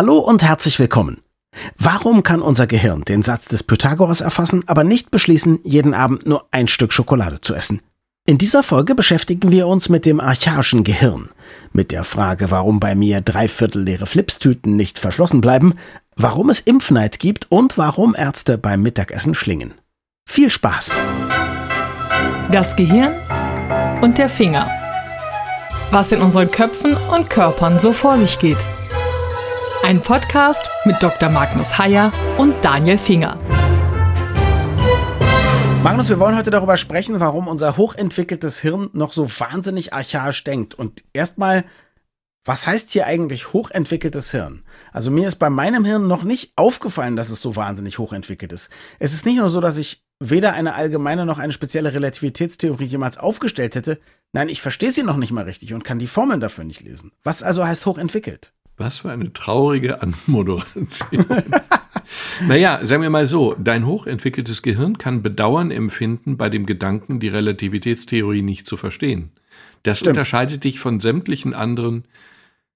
Hallo 0.00 0.16
und 0.16 0.42
herzlich 0.42 0.78
willkommen. 0.78 1.20
Warum 1.76 2.22
kann 2.22 2.40
unser 2.40 2.66
Gehirn 2.66 3.02
den 3.02 3.20
Satz 3.20 3.48
des 3.48 3.62
Pythagoras 3.62 4.22
erfassen, 4.22 4.64
aber 4.66 4.82
nicht 4.82 5.10
beschließen, 5.10 5.60
jeden 5.62 5.92
Abend 5.92 6.26
nur 6.26 6.46
ein 6.52 6.68
Stück 6.68 6.94
Schokolade 6.94 7.42
zu 7.42 7.54
essen? 7.54 7.82
In 8.26 8.38
dieser 8.38 8.62
Folge 8.62 8.94
beschäftigen 8.94 9.50
wir 9.50 9.66
uns 9.66 9.90
mit 9.90 10.06
dem 10.06 10.18
archaischen 10.18 10.84
Gehirn, 10.84 11.28
mit 11.74 11.92
der 11.92 12.04
Frage, 12.04 12.50
warum 12.50 12.80
bei 12.80 12.94
mir 12.94 13.20
dreiviertel 13.20 13.82
leere 13.82 14.06
Flipstüten 14.06 14.74
nicht 14.74 14.98
verschlossen 14.98 15.42
bleiben, 15.42 15.74
warum 16.16 16.48
es 16.48 16.60
Impfneid 16.60 17.18
gibt 17.18 17.50
und 17.50 17.76
warum 17.76 18.14
Ärzte 18.14 18.56
beim 18.56 18.80
Mittagessen 18.80 19.34
schlingen. 19.34 19.74
Viel 20.26 20.48
Spaß! 20.48 20.96
Das 22.50 22.74
Gehirn 22.74 23.12
und 24.00 24.16
der 24.16 24.30
Finger. 24.30 24.66
Was 25.90 26.10
in 26.10 26.22
unseren 26.22 26.50
Köpfen 26.50 26.96
und 27.14 27.28
Körpern 27.28 27.78
so 27.78 27.92
vor 27.92 28.16
sich 28.16 28.38
geht. 28.38 28.64
Ein 29.82 30.02
Podcast 30.02 30.68
mit 30.84 31.02
Dr. 31.02 31.30
Magnus 31.30 31.78
Heyer 31.78 32.12
und 32.36 32.54
Daniel 32.62 32.98
Finger. 32.98 33.38
Magnus, 35.82 36.10
wir 36.10 36.20
wollen 36.20 36.36
heute 36.36 36.50
darüber 36.50 36.76
sprechen, 36.76 37.18
warum 37.18 37.48
unser 37.48 37.78
hochentwickeltes 37.78 38.60
Hirn 38.60 38.90
noch 38.92 39.14
so 39.14 39.26
wahnsinnig 39.40 39.94
archaisch 39.94 40.44
denkt. 40.44 40.74
Und 40.74 41.02
erstmal, 41.14 41.64
was 42.44 42.66
heißt 42.66 42.90
hier 42.90 43.06
eigentlich 43.06 43.54
hochentwickeltes 43.54 44.30
Hirn? 44.30 44.64
Also 44.92 45.10
mir 45.10 45.26
ist 45.26 45.36
bei 45.36 45.48
meinem 45.48 45.86
Hirn 45.86 46.06
noch 46.06 46.24
nicht 46.24 46.52
aufgefallen, 46.56 47.16
dass 47.16 47.30
es 47.30 47.40
so 47.40 47.56
wahnsinnig 47.56 47.98
hochentwickelt 47.98 48.52
ist. 48.52 48.68
Es 48.98 49.14
ist 49.14 49.24
nicht 49.24 49.38
nur 49.38 49.48
so, 49.48 49.62
dass 49.62 49.78
ich 49.78 50.04
weder 50.20 50.52
eine 50.52 50.74
allgemeine 50.74 51.24
noch 51.24 51.38
eine 51.38 51.54
spezielle 51.54 51.94
Relativitätstheorie 51.94 52.84
jemals 52.84 53.16
aufgestellt 53.16 53.74
hätte. 53.74 53.98
Nein, 54.32 54.50
ich 54.50 54.60
verstehe 54.60 54.92
sie 54.92 55.02
noch 55.02 55.16
nicht 55.16 55.32
mal 55.32 55.44
richtig 55.44 55.72
und 55.72 55.84
kann 55.84 55.98
die 55.98 56.06
Formeln 56.06 56.40
dafür 56.40 56.64
nicht 56.64 56.82
lesen. 56.82 57.12
Was 57.24 57.42
also 57.42 57.66
heißt 57.66 57.86
hochentwickelt? 57.86 58.52
Was 58.80 59.00
für 59.00 59.10
eine 59.10 59.30
traurige 59.34 60.00
Anmoderation. 60.00 60.88
naja, 62.48 62.80
sagen 62.82 63.02
wir 63.02 63.10
mal 63.10 63.26
so, 63.26 63.54
dein 63.58 63.84
hochentwickeltes 63.84 64.62
Gehirn 64.62 64.96
kann 64.96 65.22
Bedauern 65.22 65.70
empfinden 65.70 66.38
bei 66.38 66.48
dem 66.48 66.64
Gedanken, 66.64 67.20
die 67.20 67.28
Relativitätstheorie 67.28 68.40
nicht 68.40 68.66
zu 68.66 68.78
verstehen. 68.78 69.32
Das 69.82 69.98
Stimmt. 69.98 70.16
unterscheidet 70.16 70.64
dich 70.64 70.80
von 70.80 70.98
sämtlichen 70.98 71.52
anderen 71.52 72.06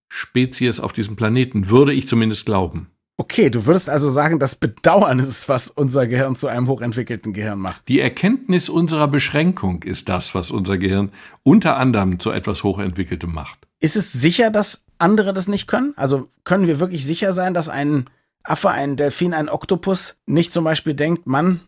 Spezies 0.09 0.79
auf 0.79 0.93
diesem 0.93 1.17
Planeten, 1.17 1.71
würde 1.71 1.95
ich 1.95 2.07
zumindest 2.07 2.45
glauben. 2.45 2.91
Okay, 3.17 3.49
du 3.49 3.65
würdest 3.65 3.89
also 3.89 4.11
sagen, 4.11 4.39
das 4.39 4.57
Bedauern 4.57 5.21
ist, 5.21 5.49
was 5.49 5.71
unser 5.71 6.07
Gehirn 6.07 6.37
zu 6.37 6.49
einem 6.49 6.69
hochentwickelten 6.69 7.33
Gehirn 7.33 7.61
macht. 7.61 7.81
Die 7.89 8.01
Erkenntnis 8.01 8.69
unserer 8.69 9.09
Beschränkung 9.09 9.85
ist 9.85 10.11
das, 10.11 10.35
was 10.35 10.51
unser 10.51 10.77
Gehirn 10.77 11.13
unter 11.45 11.79
anderem 11.79 12.21
zu 12.21 12.31
etwas 12.31 12.63
Hochentwickeltem 12.63 13.33
macht. 13.33 13.59
Ist 13.81 13.97
es 13.97 14.13
sicher, 14.13 14.51
dass 14.51 14.84
andere 14.99 15.33
das 15.33 15.49
nicht 15.49 15.67
können? 15.67 15.95
Also 15.97 16.29
können 16.45 16.67
wir 16.67 16.81
wirklich 16.81 17.05
sicher 17.05 17.33
sein, 17.33 17.55
dass 17.55 17.69
ein 17.69 18.09
Affe, 18.43 18.71
ein 18.71 18.97
Delfin, 18.97 19.35
ein 19.35 19.49
Oktopus 19.49 20.17
nicht 20.27 20.53
zum 20.53 20.65
Beispiel 20.65 20.95
denkt, 20.95 21.27
Mann, 21.27 21.61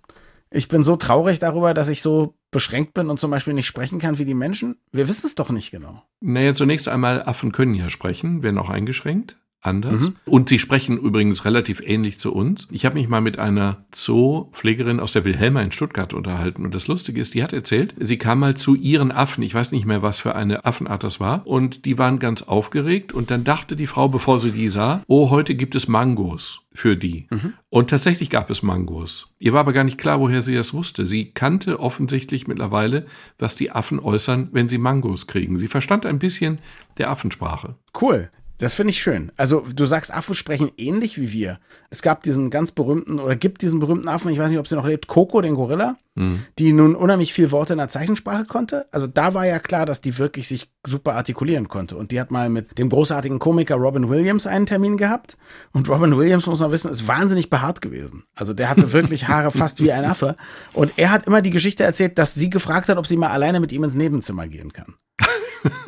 ich 0.50 0.68
bin 0.68 0.84
so 0.84 0.96
traurig 0.96 1.38
darüber, 1.38 1.74
dass 1.74 1.88
ich 1.88 2.02
so 2.02 2.34
beschränkt 2.50 2.94
bin 2.94 3.10
und 3.10 3.18
zum 3.18 3.30
Beispiel 3.30 3.54
nicht 3.54 3.66
sprechen 3.66 3.98
kann 3.98 4.18
wie 4.18 4.24
die 4.24 4.34
Menschen? 4.34 4.76
Wir 4.92 5.08
wissen 5.08 5.26
es 5.26 5.34
doch 5.34 5.50
nicht 5.50 5.70
genau. 5.70 6.02
Naja, 6.20 6.54
zunächst 6.54 6.88
einmal, 6.88 7.22
Affen 7.22 7.52
können 7.52 7.74
ja 7.74 7.90
sprechen, 7.90 8.42
werden 8.42 8.58
auch 8.58 8.70
eingeschränkt 8.70 9.36
anders. 9.66 10.08
Mhm. 10.10 10.16
Und 10.24 10.48
sie 10.48 10.58
sprechen 10.58 10.98
übrigens 10.98 11.44
relativ 11.44 11.80
ähnlich 11.84 12.18
zu 12.18 12.32
uns. 12.32 12.68
Ich 12.70 12.84
habe 12.84 12.96
mich 12.96 13.08
mal 13.08 13.20
mit 13.20 13.38
einer 13.38 13.84
Zoopflegerin 13.90 15.00
aus 15.00 15.12
der 15.12 15.24
Wilhelma 15.24 15.62
in 15.62 15.72
Stuttgart 15.72 16.14
unterhalten. 16.14 16.64
Und 16.64 16.74
das 16.74 16.88
Lustige 16.88 17.20
ist, 17.20 17.34
die 17.34 17.42
hat 17.42 17.52
erzählt, 17.52 17.94
sie 17.98 18.18
kam 18.18 18.40
mal 18.40 18.56
zu 18.56 18.74
ihren 18.74 19.12
Affen. 19.12 19.42
Ich 19.42 19.54
weiß 19.54 19.72
nicht 19.72 19.86
mehr, 19.86 20.02
was 20.02 20.20
für 20.20 20.34
eine 20.34 20.64
Affenart 20.64 21.04
das 21.04 21.20
war. 21.20 21.46
Und 21.46 21.84
die 21.84 21.98
waren 21.98 22.18
ganz 22.18 22.42
aufgeregt. 22.42 23.12
Und 23.12 23.30
dann 23.30 23.44
dachte 23.44 23.76
die 23.76 23.86
Frau, 23.86 24.08
bevor 24.08 24.40
sie 24.40 24.52
die 24.52 24.68
sah, 24.68 25.02
oh, 25.06 25.30
heute 25.30 25.54
gibt 25.54 25.74
es 25.74 25.88
Mangos 25.88 26.60
für 26.72 26.96
die. 26.96 27.26
Mhm. 27.30 27.54
Und 27.70 27.90
tatsächlich 27.90 28.30
gab 28.30 28.50
es 28.50 28.62
Mangos. 28.62 29.26
Ihr 29.38 29.52
war 29.52 29.60
aber 29.60 29.72
gar 29.72 29.84
nicht 29.84 29.98
klar, 29.98 30.20
woher 30.20 30.42
sie 30.42 30.54
das 30.54 30.74
wusste. 30.74 31.06
Sie 31.06 31.32
kannte 31.32 31.80
offensichtlich 31.80 32.46
mittlerweile, 32.46 33.06
was 33.38 33.56
die 33.56 33.70
Affen 33.70 33.98
äußern, 33.98 34.48
wenn 34.52 34.68
sie 34.68 34.78
Mangos 34.78 35.26
kriegen. 35.26 35.58
Sie 35.58 35.68
verstand 35.68 36.06
ein 36.06 36.18
bisschen 36.18 36.58
der 36.98 37.10
Affensprache. 37.10 37.76
Cool. 38.00 38.30
Das 38.58 38.72
finde 38.72 38.90
ich 38.90 39.02
schön. 39.02 39.32
Also 39.36 39.64
du 39.74 39.84
sagst, 39.84 40.12
Affen 40.12 40.34
sprechen 40.34 40.70
ähnlich 40.78 41.18
wie 41.18 41.30
wir. 41.32 41.58
Es 41.90 42.00
gab 42.00 42.22
diesen 42.22 42.48
ganz 42.48 42.72
berühmten 42.72 43.18
oder 43.18 43.36
gibt 43.36 43.60
diesen 43.60 43.80
berühmten 43.80 44.08
Affen, 44.08 44.30
ich 44.30 44.38
weiß 44.38 44.48
nicht, 44.48 44.58
ob 44.58 44.66
sie 44.66 44.76
noch 44.76 44.86
lebt, 44.86 45.08
Coco, 45.08 45.42
den 45.42 45.56
Gorilla, 45.56 45.96
mhm. 46.14 46.44
die 46.58 46.72
nun 46.72 46.94
unheimlich 46.94 47.34
viel 47.34 47.50
Worte 47.50 47.74
in 47.74 47.78
der 47.78 47.90
Zeichensprache 47.90 48.46
konnte. 48.46 48.86
Also 48.92 49.06
da 49.06 49.34
war 49.34 49.46
ja 49.46 49.58
klar, 49.58 49.84
dass 49.84 50.00
die 50.00 50.16
wirklich 50.16 50.48
sich 50.48 50.70
super 50.86 51.14
artikulieren 51.14 51.68
konnte. 51.68 51.96
Und 51.96 52.12
die 52.12 52.20
hat 52.20 52.30
mal 52.30 52.48
mit 52.48 52.78
dem 52.78 52.88
großartigen 52.88 53.38
Komiker 53.38 53.74
Robin 53.74 54.08
Williams 54.08 54.46
einen 54.46 54.64
Termin 54.64 54.96
gehabt. 54.96 55.36
Und 55.72 55.88
Robin 55.90 56.16
Williams, 56.16 56.46
muss 56.46 56.60
man 56.60 56.72
wissen, 56.72 56.90
ist 56.90 57.06
wahnsinnig 57.06 57.50
behaart 57.50 57.82
gewesen. 57.82 58.24
Also 58.34 58.54
der 58.54 58.70
hatte 58.70 58.92
wirklich 58.92 59.28
Haare 59.28 59.50
fast 59.56 59.82
wie 59.82 59.92
ein 59.92 60.06
Affe. 60.06 60.36
Und 60.72 60.94
er 60.96 61.10
hat 61.10 61.26
immer 61.26 61.42
die 61.42 61.50
Geschichte 61.50 61.84
erzählt, 61.84 62.16
dass 62.16 62.34
sie 62.34 62.48
gefragt 62.48 62.88
hat, 62.88 62.96
ob 62.96 63.06
sie 63.06 63.18
mal 63.18 63.30
alleine 63.30 63.60
mit 63.60 63.72
ihm 63.72 63.84
ins 63.84 63.94
Nebenzimmer 63.94 64.48
gehen 64.48 64.72
kann. 64.72 64.94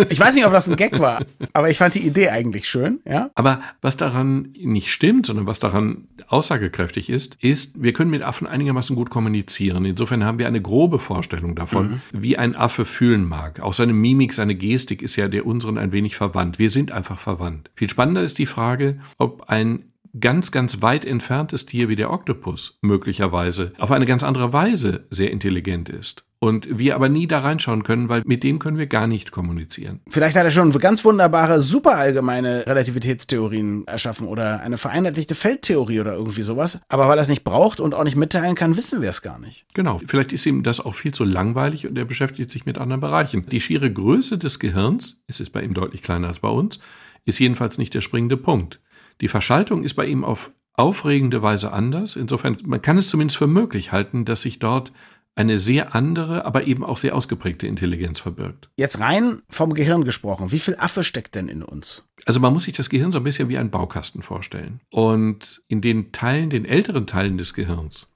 Ich 0.08 0.18
weiß 0.18 0.34
nicht, 0.34 0.46
ob 0.46 0.52
das 0.52 0.68
ein 0.68 0.76
Gag 0.76 0.98
war, 0.98 1.24
aber 1.52 1.70
ich 1.70 1.78
fand 1.78 1.94
die 1.94 2.06
Idee 2.06 2.30
eigentlich 2.30 2.68
schön, 2.68 3.00
ja. 3.04 3.30
Aber 3.34 3.60
was 3.80 3.96
daran 3.96 4.54
nicht 4.58 4.90
stimmt, 4.90 5.26
sondern 5.26 5.46
was 5.46 5.58
daran 5.58 6.08
aussagekräftig 6.28 7.10
ist, 7.10 7.36
ist, 7.40 7.82
wir 7.82 7.92
können 7.92 8.10
mit 8.10 8.22
Affen 8.22 8.46
einigermaßen 8.46 8.94
gut 8.96 9.10
kommunizieren. 9.10 9.84
Insofern 9.84 10.24
haben 10.24 10.38
wir 10.38 10.46
eine 10.46 10.62
grobe 10.62 10.98
Vorstellung 10.98 11.54
davon, 11.54 11.88
mhm. 11.88 12.00
wie 12.12 12.36
ein 12.36 12.54
Affe 12.54 12.84
fühlen 12.84 13.24
mag. 13.24 13.60
Auch 13.60 13.72
seine 13.72 13.92
Mimik, 13.92 14.34
seine 14.34 14.54
Gestik 14.54 15.02
ist 15.02 15.16
ja 15.16 15.28
der 15.28 15.46
unseren 15.46 15.78
ein 15.78 15.92
wenig 15.92 16.16
verwandt. 16.16 16.58
Wir 16.58 16.70
sind 16.70 16.92
einfach 16.92 17.18
verwandt. 17.18 17.70
Viel 17.74 17.90
spannender 17.90 18.22
ist 18.22 18.38
die 18.38 18.46
Frage, 18.46 18.98
ob 19.18 19.48
ein 19.48 19.84
ganz, 20.18 20.52
ganz 20.52 20.82
weit 20.82 21.04
entferntes 21.04 21.66
Tier 21.66 21.88
wie 21.88 21.96
der 21.96 22.10
Oktopus 22.10 22.78
möglicherweise 22.82 23.72
auf 23.78 23.90
eine 23.90 24.06
ganz 24.06 24.22
andere 24.22 24.52
Weise 24.52 25.06
sehr 25.10 25.30
intelligent 25.30 25.88
ist. 25.88 26.24
Und 26.40 26.78
wir 26.78 26.94
aber 26.94 27.08
nie 27.08 27.26
da 27.26 27.40
reinschauen 27.40 27.82
können, 27.82 28.08
weil 28.08 28.22
mit 28.24 28.44
dem 28.44 28.60
können 28.60 28.78
wir 28.78 28.86
gar 28.86 29.08
nicht 29.08 29.32
kommunizieren. 29.32 30.00
Vielleicht 30.08 30.36
hat 30.36 30.44
er 30.44 30.52
schon 30.52 30.70
ganz 30.70 31.04
wunderbare, 31.04 31.60
super 31.60 31.96
allgemeine 31.96 32.64
Relativitätstheorien 32.64 33.88
erschaffen 33.88 34.28
oder 34.28 34.60
eine 34.60 34.78
vereinheitlichte 34.78 35.34
Feldtheorie 35.34 35.98
oder 35.98 36.14
irgendwie 36.14 36.42
sowas. 36.42 36.78
Aber 36.88 37.08
weil 37.08 37.18
er 37.18 37.22
es 37.22 37.28
nicht 37.28 37.42
braucht 37.42 37.80
und 37.80 37.92
auch 37.92 38.04
nicht 38.04 38.14
mitteilen 38.14 38.54
kann, 38.54 38.76
wissen 38.76 39.02
wir 39.02 39.08
es 39.08 39.22
gar 39.22 39.40
nicht. 39.40 39.64
Genau. 39.74 40.00
Vielleicht 40.06 40.32
ist 40.32 40.46
ihm 40.46 40.62
das 40.62 40.78
auch 40.78 40.94
viel 40.94 41.12
zu 41.12 41.24
langweilig 41.24 41.88
und 41.88 41.98
er 41.98 42.04
beschäftigt 42.04 42.50
sich 42.50 42.66
mit 42.66 42.78
anderen 42.78 43.00
Bereichen. 43.00 43.46
Die 43.46 43.60
schiere 43.60 43.92
Größe 43.92 44.38
des 44.38 44.60
Gehirns, 44.60 45.20
es 45.26 45.40
ist 45.40 45.50
bei 45.50 45.62
ihm 45.62 45.74
deutlich 45.74 46.02
kleiner 46.02 46.28
als 46.28 46.38
bei 46.38 46.50
uns, 46.50 46.78
ist 47.24 47.40
jedenfalls 47.40 47.78
nicht 47.78 47.94
der 47.94 48.00
springende 48.00 48.36
Punkt. 48.36 48.80
Die 49.20 49.28
Verschaltung 49.28 49.82
ist 49.82 49.94
bei 49.94 50.06
ihm 50.06 50.24
auf 50.24 50.52
aufregende 50.74 51.42
Weise 51.42 51.72
anders. 51.72 52.14
Insofern, 52.14 52.56
man 52.64 52.80
kann 52.80 52.96
es 52.96 53.08
zumindest 53.08 53.36
für 53.36 53.48
möglich 53.48 53.90
halten, 53.90 54.24
dass 54.24 54.42
sich 54.42 54.60
dort 54.60 54.92
eine 55.38 55.60
sehr 55.60 55.94
andere, 55.94 56.44
aber 56.44 56.66
eben 56.66 56.84
auch 56.84 56.98
sehr 56.98 57.14
ausgeprägte 57.14 57.68
Intelligenz 57.68 58.18
verbirgt. 58.18 58.68
Jetzt 58.76 58.98
rein 58.98 59.42
vom 59.48 59.72
Gehirn 59.72 60.02
gesprochen, 60.02 60.50
wie 60.50 60.58
viel 60.58 60.74
Affe 60.76 61.04
steckt 61.04 61.36
denn 61.36 61.46
in 61.46 61.62
uns? 61.62 62.02
Also 62.26 62.40
man 62.40 62.52
muss 62.52 62.64
sich 62.64 62.74
das 62.74 62.90
Gehirn 62.90 63.12
so 63.12 63.18
ein 63.18 63.24
bisschen 63.24 63.48
wie 63.48 63.56
einen 63.56 63.70
Baukasten 63.70 64.22
vorstellen. 64.22 64.80
Und 64.90 65.62
in 65.68 65.80
den 65.80 66.10
Teilen, 66.10 66.50
den 66.50 66.64
älteren 66.64 67.06
Teilen 67.06 67.38
des 67.38 67.54
Gehirns, 67.54 68.08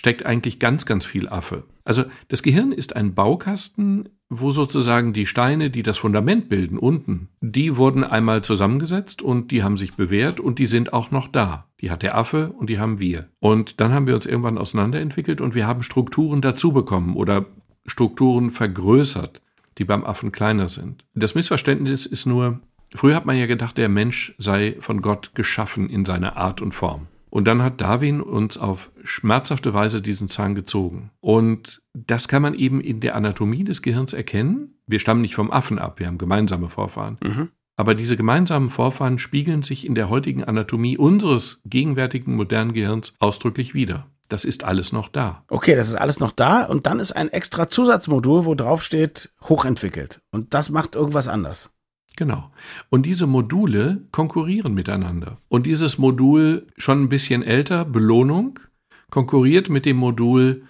steckt 0.00 0.24
eigentlich 0.24 0.58
ganz, 0.58 0.86
ganz 0.86 1.04
viel 1.04 1.28
Affe. 1.28 1.64
Also 1.84 2.04
das 2.28 2.42
Gehirn 2.42 2.72
ist 2.72 2.96
ein 2.96 3.12
Baukasten, 3.12 4.08
wo 4.30 4.50
sozusagen 4.50 5.12
die 5.12 5.26
Steine, 5.26 5.68
die 5.68 5.82
das 5.82 5.98
Fundament 5.98 6.48
bilden, 6.48 6.78
unten, 6.78 7.28
die 7.42 7.76
wurden 7.76 8.02
einmal 8.02 8.40
zusammengesetzt 8.40 9.20
und 9.20 9.50
die 9.50 9.62
haben 9.62 9.76
sich 9.76 9.96
bewährt 9.96 10.40
und 10.40 10.58
die 10.58 10.64
sind 10.64 10.94
auch 10.94 11.10
noch 11.10 11.28
da. 11.28 11.66
Die 11.82 11.90
hat 11.90 12.02
der 12.02 12.16
Affe 12.16 12.50
und 12.50 12.70
die 12.70 12.78
haben 12.78 12.98
wir. 12.98 13.28
Und 13.40 13.78
dann 13.78 13.92
haben 13.92 14.06
wir 14.06 14.14
uns 14.14 14.24
irgendwann 14.24 14.56
auseinanderentwickelt 14.56 15.42
und 15.42 15.54
wir 15.54 15.66
haben 15.66 15.82
Strukturen 15.82 16.40
dazu 16.40 16.72
bekommen 16.72 17.14
oder 17.14 17.44
Strukturen 17.84 18.52
vergrößert, 18.52 19.42
die 19.76 19.84
beim 19.84 20.02
Affen 20.02 20.32
kleiner 20.32 20.68
sind. 20.68 21.04
Das 21.14 21.34
Missverständnis 21.34 22.06
ist 22.06 22.24
nur, 22.24 22.60
früher 22.94 23.16
hat 23.16 23.26
man 23.26 23.36
ja 23.36 23.44
gedacht, 23.44 23.76
der 23.76 23.90
Mensch 23.90 24.34
sei 24.38 24.76
von 24.80 25.02
Gott 25.02 25.32
geschaffen 25.34 25.90
in 25.90 26.06
seiner 26.06 26.38
Art 26.38 26.62
und 26.62 26.72
Form. 26.72 27.08
Und 27.30 27.46
dann 27.46 27.62
hat 27.62 27.80
Darwin 27.80 28.20
uns 28.20 28.58
auf 28.58 28.90
schmerzhafte 29.02 29.72
Weise 29.72 30.02
diesen 30.02 30.28
Zahn 30.28 30.54
gezogen. 30.54 31.10
Und 31.20 31.80
das 31.94 32.28
kann 32.28 32.42
man 32.42 32.54
eben 32.54 32.80
in 32.80 33.00
der 33.00 33.14
Anatomie 33.14 33.64
des 33.64 33.82
Gehirns 33.82 34.12
erkennen. 34.12 34.74
Wir 34.86 34.98
stammen 34.98 35.22
nicht 35.22 35.36
vom 35.36 35.50
Affen 35.50 35.78
ab, 35.78 35.98
wir 36.00 36.06
haben 36.06 36.18
gemeinsame 36.18 36.68
Vorfahren. 36.68 37.18
Mhm. 37.22 37.48
Aber 37.76 37.94
diese 37.94 38.16
gemeinsamen 38.16 38.68
Vorfahren 38.68 39.18
spiegeln 39.18 39.62
sich 39.62 39.86
in 39.86 39.94
der 39.94 40.10
heutigen 40.10 40.44
Anatomie 40.44 40.98
unseres 40.98 41.62
gegenwärtigen 41.64 42.36
modernen 42.36 42.74
Gehirns 42.74 43.14
ausdrücklich 43.20 43.72
wider. 43.72 44.06
Das 44.28 44.44
ist 44.44 44.64
alles 44.64 44.92
noch 44.92 45.08
da. 45.08 45.44
Okay, 45.48 45.74
das 45.74 45.88
ist 45.88 45.94
alles 45.94 46.20
noch 46.20 46.32
da. 46.32 46.64
Und 46.64 46.86
dann 46.86 47.00
ist 47.00 47.12
ein 47.12 47.30
extra 47.30 47.68
Zusatzmodul, 47.68 48.44
wo 48.44 48.54
drauf 48.54 48.82
steht, 48.82 49.32
hochentwickelt. 49.48 50.20
Und 50.30 50.54
das 50.54 50.70
macht 50.70 50.94
irgendwas 50.94 51.26
anders. 51.26 51.70
Genau. 52.16 52.50
Und 52.90 53.06
diese 53.06 53.26
Module 53.26 54.02
konkurrieren 54.12 54.74
miteinander. 54.74 55.38
Und 55.48 55.66
dieses 55.66 55.98
Modul, 55.98 56.66
schon 56.76 57.02
ein 57.02 57.08
bisschen 57.08 57.42
älter, 57.42 57.84
Belohnung, 57.84 58.58
konkurriert 59.10 59.70
mit 59.70 59.86
dem 59.86 59.96
Modul 59.96 60.64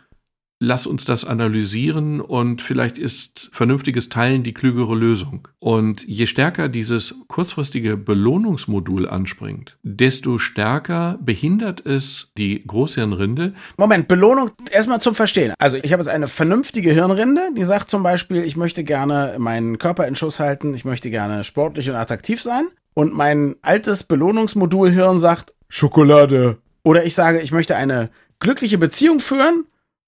lass 0.61 0.87
uns 0.87 1.07
das 1.07 1.25
analysieren 1.25 2.21
und 2.21 2.61
vielleicht 2.61 2.99
ist 2.99 3.49
vernünftiges 3.51 4.11
Teilen 4.11 4.43
die 4.43 4.53
klügere 4.53 4.95
Lösung. 4.95 5.49
Und 5.59 6.07
je 6.07 6.27
stärker 6.27 6.69
dieses 6.69 7.15
kurzfristige 7.29 7.97
Belohnungsmodul 7.97 9.09
anspringt, 9.09 9.79
desto 9.83 10.37
stärker 10.39 11.19
behindert 11.23 11.85
es 11.87 12.31
die 12.37 12.62
Großhirnrinde. 12.67 13.55
Moment, 13.79 14.07
Belohnung 14.07 14.51
erstmal 14.71 15.01
zum 15.01 15.15
Verstehen. 15.15 15.55
Also 15.59 15.79
ich 15.79 15.93
habe 15.93 16.03
jetzt 16.03 16.11
eine 16.11 16.29
vernünftige 16.29 16.93
Hirnrinde, 16.93 17.51
die 17.57 17.65
sagt 17.65 17.89
zum 17.89 18.03
Beispiel, 18.03 18.45
ich 18.45 18.57
möchte 18.57 18.85
gerne 18.85 19.37
meinen 19.39 19.79
Körper 19.79 20.07
in 20.07 20.15
Schuss 20.15 20.41
halten, 20.41 20.75
ich 20.75 20.85
möchte 20.85 21.11
gerne 21.11 21.43
sportlich 21.43 21.89
und 21.89 21.97
attraktiv 21.97 22.43
sein. 22.43 22.69
Und 22.93 23.15
mein 23.15 23.57
altes 23.62 24.05
Belohnungsmodul 24.05 24.91
Hirn 24.91 25.21
sagt, 25.21 25.55
Schokolade. 25.69 26.59
Oder 26.83 27.07
ich 27.07 27.15
sage, 27.15 27.41
ich 27.41 27.53
möchte 27.53 27.77
eine 27.77 28.11
glückliche 28.41 28.79
Beziehung 28.79 29.21
führen 29.21 29.65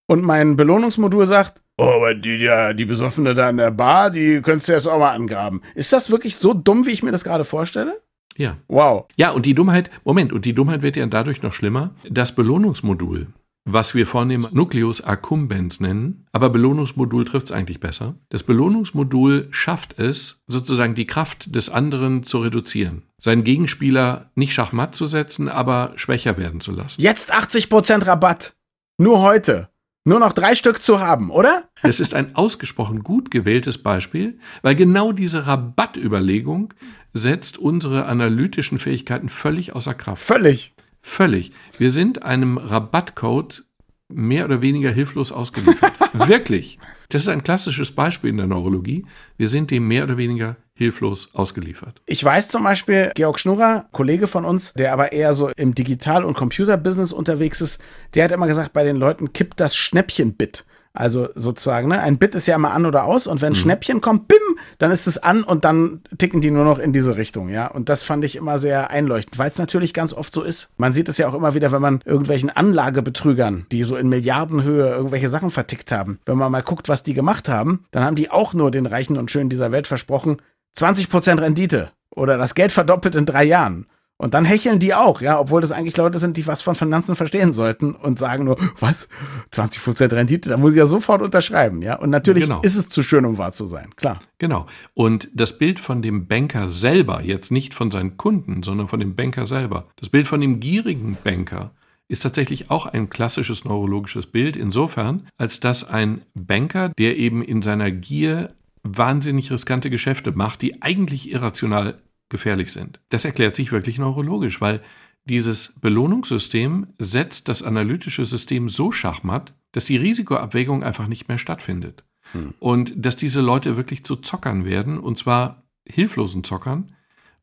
und 0.07 0.25
mein 0.25 0.57
Belohnungsmodul 0.57 1.27
sagt, 1.27 1.61
oh, 1.79 1.85
aber 1.85 2.15
die, 2.15 2.37
ja, 2.37 2.73
die 2.73 2.85
Besoffene 2.85 3.35
da 3.35 3.51
in 3.51 3.57
der 3.57 3.71
Bar, 3.71 4.11
die 4.11 4.41
könntest 4.43 4.69
du 4.69 4.73
jetzt 4.73 4.87
auch 4.87 4.99
mal 4.99 5.13
angraben. 5.13 5.63
Ist 5.75 5.93
das 5.93 6.11
wirklich 6.11 6.37
so 6.37 6.55
dumm, 6.55 6.87
wie 6.87 6.91
ich 6.91 7.03
mir 7.03 7.13
das 7.13 7.25
gerade 7.25 7.45
vorstelle? 7.45 8.01
Ja. 8.37 8.57
Wow. 8.69 9.07
Ja, 9.17 9.31
und 9.31 9.47
die 9.47 9.55
Dummheit, 9.55 9.91
Moment, 10.05 10.33
und 10.33 10.45
die 10.45 10.55
Dummheit 10.55 10.83
wird 10.83 10.97
ja 10.97 11.07
dadurch 11.07 11.43
noch 11.43 11.53
schlimmer. 11.53 11.95
Das 12.09 12.35
Belohnungsmodul, 12.35 13.29
was 13.65 13.95
wir 13.95 14.07
vornehm 14.07 14.49
Nucleus 14.53 15.03
accumbens 15.03 15.81
nennen, 15.81 16.27
aber 16.33 16.51
Belohnungsmodul 16.51 17.25
trifft 17.25 17.47
es 17.47 17.53
eigentlich 17.53 17.81
besser. 17.81 18.15
Das 18.31 18.43
Belohnungsmodul 18.43 19.49
schafft 19.51 19.99
es, 19.99 20.43
sozusagen 20.47 20.95
die 20.95 21.07
Kraft 21.07 21.55
des 21.55 21.69
anderen 21.69 22.23
zu 22.25 22.39
reduzieren. 22.39 23.03
Seinen 23.19 23.45
Gegenspieler 23.45 24.31
nicht 24.35 24.53
schachmatt 24.55 24.95
zu 24.95 25.07
setzen, 25.07 25.49
aber 25.49 25.93
schwächer 25.97 26.39
werden 26.39 26.61
zu 26.61 26.73
lassen. 26.73 27.01
Jetzt 27.01 27.33
80% 27.33 28.07
Rabatt. 28.07 28.55
Nur 28.99 29.23
heute. 29.23 29.69
Nur 30.05 30.19
noch 30.19 30.33
drei 30.33 30.57
Stück 30.57 30.83
zu 30.83 30.99
haben, 30.99 31.31
oder? 31.31 31.69
Es 31.83 32.01
ist 32.01 32.13
ein 32.15 32.35
ausgesprochen 32.35 33.05
gut 33.05 33.31
gewähltes 33.31 33.79
Beispiel, 33.79 34.39
weil 34.63 34.75
genau 34.75 35.13
diese 35.13 35.47
Rabattüberlegung 35.47 36.75
setzt 37.13 37.57
unsere 37.57 38.07
analytischen 38.07 38.81
Fähigkeiten 38.81 39.29
völlig 39.29 39.75
außer 39.77 39.95
Kraft. 39.95 40.25
Völlig. 40.25 40.75
Völlig. 41.03 41.53
Wir 41.79 41.93
sind 41.93 42.23
einem 42.23 42.59
Rabattcode 42.59 43.65
mehr 44.09 44.45
oder 44.45 44.61
weniger 44.61 44.91
hilflos 44.91 45.31
ausgeliefert. 45.31 45.93
Wirklich. 46.13 46.79
Das 47.09 47.23
ist 47.23 47.29
ein 47.29 47.45
klassisches 47.45 47.93
Beispiel 47.93 48.31
in 48.31 48.39
der 48.39 48.47
Neurologie. 48.47 49.07
Wir 49.37 49.49
sind 49.49 49.71
dem 49.71 49.87
mehr 49.87 50.05
oder 50.05 50.17
weniger 50.17 50.57
hilflos 50.83 51.29
ausgeliefert. 51.33 52.03
Ich 52.07 52.25
weiß 52.25 52.49
zum 52.49 52.65
Beispiel, 52.65 53.13
Georg 53.15 53.39
Schnurrer, 53.39 53.87
Kollege 53.93 54.27
von 54.27 54.45
uns, 54.45 54.73
der 54.75 54.93
aber 54.93 55.13
eher 55.13 55.33
so 55.35 55.51
im 55.57 55.75
Digital- 55.75 56.25
und 56.25 56.35
Computerbusiness 56.35 57.13
unterwegs 57.13 57.61
ist, 57.61 57.81
der 58.15 58.25
hat 58.25 58.33
immer 58.33 58.49
gesagt, 58.49 58.73
bei 58.73 58.85
den 58.85 58.97
Leuten 58.97 59.33
kippt 59.33 59.61
das 59.61 59.77
Schnäppchen-Bit. 59.77 60.65
Also 60.95 61.29
sozusagen, 61.35 61.89
ne? 61.89 62.01
Ein 62.01 62.19
Bit 62.19 62.35
ist 62.35 62.47
ja 62.47 62.57
immer 62.57 62.73
an 62.73 62.85
oder 62.85 63.05
aus 63.05 63.27
und 63.27 63.41
wenn 63.41 63.53
mhm. 63.53 63.57
Schnäppchen 63.57 64.01
kommt, 64.03 64.29
bim, 64.29 64.39
dann 64.79 64.91
ist 64.91 65.07
es 65.07 65.17
an 65.17 65.43
und 65.43 65.65
dann 65.65 66.03
ticken 66.19 66.43
die 66.43 66.51
nur 66.51 66.67
noch 66.67 66.79
in 66.79 66.93
diese 66.93 67.17
Richtung, 67.17 67.49
ja. 67.49 67.67
Und 67.67 67.89
das 67.89 68.03
fand 68.03 68.25
ich 68.27 68.37
immer 68.37 68.59
sehr 68.59 68.91
einleuchtend, 68.91 69.39
weil 69.39 69.49
es 69.49 69.57
natürlich 69.57 69.95
ganz 69.95 70.13
oft 70.13 70.35
so 70.35 70.43
ist. 70.43 70.69
Man 70.77 70.93
sieht 70.93 71.09
es 71.09 71.17
ja 71.17 71.29
auch 71.29 71.35
immer 71.35 71.55
wieder, 71.55 71.73
wenn 71.73 71.81
man 71.81 72.03
irgendwelchen 72.05 72.51
Anlagebetrügern, 72.51 73.67
die 73.73 73.85
so 73.85 73.97
in 73.97 74.11
Milliardenhöhe 74.11 74.91
irgendwelche 74.91 75.31
Sachen 75.31 75.49
vertickt 75.49 75.93
haben, 75.93 76.19
wenn 76.27 76.37
man 76.37 76.53
mal 76.53 76.63
guckt, 76.63 76.91
was 76.91 77.03
die 77.03 77.15
gemacht 77.15 77.49
haben, 77.49 77.87
dann 77.91 78.05
haben 78.05 78.17
die 78.17 78.31
auch 78.31 78.53
nur 78.53 78.71
den 78.71 78.85
Reichen 78.85 79.17
und 79.17 79.31
Schönen 79.31 79.49
dieser 79.49 79.73
Welt 79.73 79.87
versprochen, 79.87 80.43
20% 80.77 81.41
Rendite 81.41 81.93
oder 82.11 82.39
das 82.39 82.55
Geld 82.55 82.73
verdoppelt 82.73 83.15
in 83.15 83.27
drei 83.27 83.45
Jahren. 83.45 83.87
Und 84.23 84.35
dann 84.35 84.45
hecheln 84.45 84.79
die 84.79 84.95
auch, 84.95 85.21
ja, 85.21 85.41
obwohl 85.41 85.63
das 85.63 85.73
eigentlich 85.73 85.97
Leute 85.97 86.19
sind, 86.19 86.37
die 86.37 86.47
was 86.47 86.63
von 86.63 86.77
Finanzen 86.77 87.17
verstehen 87.17 87.51
sollten 87.51 87.97
und 87.97 88.21
sagen 88.21 88.45
nur, 88.45 88.57
was? 88.79 89.09
20% 89.53 90.13
Rendite, 90.13 90.49
da 90.49 90.57
muss 90.57 90.71
ich 90.71 90.77
ja 90.77 90.87
sofort 90.87 91.23
unterschreiben, 91.23 91.83
ja. 91.83 91.97
Und 91.97 92.11
natürlich 92.11 92.45
genau. 92.45 92.61
ist 92.61 92.77
es 92.77 92.89
zu 92.89 93.03
schön, 93.03 93.25
um 93.25 93.37
wahr 93.37 93.51
zu 93.51 93.67
sein, 93.67 93.91
klar. 93.97 94.21
Genau. 94.39 94.67
Und 94.95 95.29
das 95.35 95.59
Bild 95.59 95.81
von 95.81 96.03
dem 96.03 96.29
Banker 96.29 96.69
selber, 96.69 97.21
jetzt 97.23 97.51
nicht 97.51 97.75
von 97.75 97.91
seinen 97.91 98.17
Kunden, 98.17 98.63
sondern 98.63 98.87
von 98.87 99.01
dem 99.01 99.17
Banker 99.17 99.45
selber, 99.45 99.89
das 99.97 100.09
Bild 100.09 100.29
von 100.29 100.41
dem 100.41 100.61
gierigen 100.61 101.17
Banker, 101.25 101.73
ist 102.07 102.23
tatsächlich 102.23 102.71
auch 102.71 102.87
ein 102.87 103.11
klassisches 103.11 103.65
neurologisches 103.65 104.29
Bild, 104.29 104.57
insofern, 104.57 105.27
als 105.37 105.59
dass 105.59 105.89
ein 105.89 106.23
Banker, 106.35 106.91
der 106.91 107.17
eben 107.17 107.43
in 107.43 107.61
seiner 107.61 107.91
Gier 107.91 108.55
wahnsinnig 108.83 109.51
riskante 109.51 109.91
Geschäfte 109.91 110.33
macht, 110.33 110.63
die 110.63 110.83
eigentlich 110.83 111.31
irrational 111.31 112.03
gefährlich 112.29 112.73
sind. 112.73 113.01
Das 113.11 113.25
erklärt 113.25 113.55
sich 113.55 113.73
wirklich 113.73 113.99
neurologisch, 113.99 114.61
weil 114.61 114.81
dieses 115.25 115.75
Belohnungssystem 115.81 116.89
setzt 116.99 117.49
das 117.49 117.63
analytische 117.63 118.27
System 118.27 118.69
so 118.69 118.91
schachmatt, 118.91 119.55
dass 119.71 119.85
die 119.85 119.97
Risikoabwägung 119.97 120.83
einfach 120.83 121.07
nicht 121.07 121.29
mehr 121.29 121.39
stattfindet. 121.39 122.05
Hm. 122.33 122.55
Und 122.59 122.93
dass 122.97 123.17
diese 123.17 123.41
Leute 123.41 123.77
wirklich 123.77 124.05
zu 124.05 124.17
Zockern 124.17 124.65
werden, 124.65 124.99
und 124.99 125.19
zwar 125.19 125.63
hilflosen 125.87 126.43
Zockern, 126.43 126.95